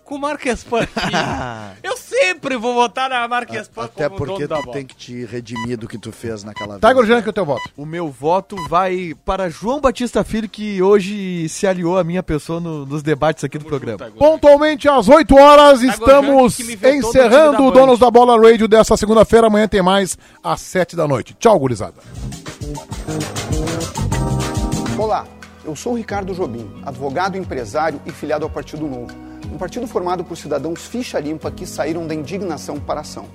[0.04, 1.16] Com o Marques Pan aqui.
[1.82, 5.78] Eu sempre vou votar na Marques Pan Até como porque tu tem que te redimir
[5.78, 7.08] do que tu fez naquela Tiger vez.
[7.08, 7.62] Jânio, o teu voto.
[7.76, 12.60] O meu voto vai para João Batista Filho, que hoje se aliou à minha pessoa
[12.60, 14.10] no- nos debates aqui do programa.
[14.18, 18.68] Pontualmente às 8 horas, estamos que vetou do encerrando o da Donos da Bola Radio
[18.68, 19.46] dessa segunda-feira.
[19.46, 21.34] Amanhã tem mais às 7 da noite.
[21.40, 21.94] Tchau, gurizada.
[24.98, 25.24] Olá,
[25.64, 29.08] eu sou o Ricardo Jobim, advogado, empresário e filiado ao Partido Novo,
[29.54, 33.26] um partido formado por cidadãos ficha limpa que saíram da indignação para a ação.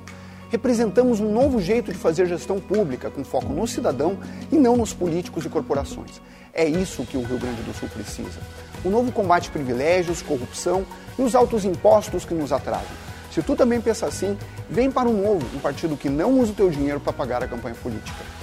[0.50, 4.18] Representamos um novo jeito de fazer gestão pública, com foco no cidadão
[4.52, 6.22] e não nos políticos e corporações.
[6.54, 8.42] É isso que o Rio Grande do Sul precisa.
[8.84, 10.86] O novo combate privilégios, corrupção
[11.18, 12.98] e os altos impostos que nos atrasam.
[13.32, 14.38] Se tu também pensa assim,
[14.70, 17.48] vem para o Novo, um partido que não usa o teu dinheiro para pagar a
[17.48, 18.39] campanha política.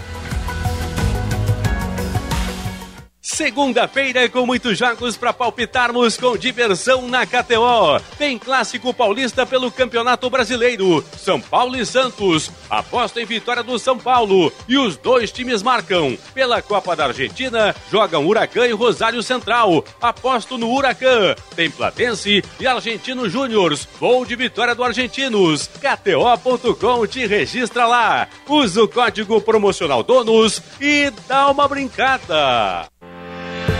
[3.26, 8.00] Segunda-feira com muitos jogos para palpitarmos com diversão na KTO.
[8.16, 11.04] Tem clássico paulista pelo Campeonato Brasileiro.
[11.18, 12.52] São Paulo e Santos.
[12.70, 14.52] Aposta em vitória do São Paulo.
[14.68, 16.16] E os dois times marcam.
[16.32, 19.84] Pela Copa da Argentina, jogam Huracan e Rosário Central.
[20.00, 21.34] Aposto no Huracan.
[21.56, 23.88] Tem Platense e Argentino Júniors.
[23.98, 25.66] Gol de vitória do Argentinos.
[25.66, 28.28] KTO.com te registra lá.
[28.48, 32.88] Usa o código promocional DONOS e dá uma brincada.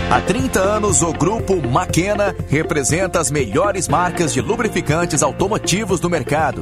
[0.09, 6.61] Há 30 anos, o Grupo Maquena representa as melhores marcas de lubrificantes automotivos do mercado,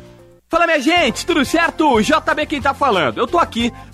[0.51, 2.01] Fala minha gente, tudo certo?
[2.01, 3.17] JB quem tá falando.
[3.19, 3.71] Eu tô aqui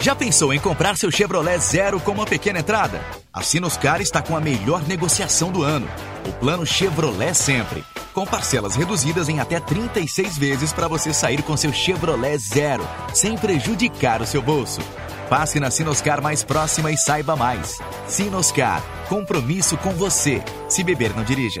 [0.00, 3.02] Já pensou em comprar seu Chevrolet Zero com uma pequena entrada?
[3.30, 5.86] A Sinoscar está com a melhor negociação do ano.
[6.26, 7.84] O plano Chevrolet Sempre.
[8.14, 12.82] Com parcelas reduzidas em até 36 vezes para você sair com seu Chevrolet Zero,
[13.12, 14.80] sem prejudicar o seu bolso.
[15.28, 17.78] Passe na Sinoscar mais próxima e saiba mais.
[18.08, 18.82] Sinoscar.
[19.06, 20.42] Compromisso com você.
[20.66, 21.60] Se beber, não dirija.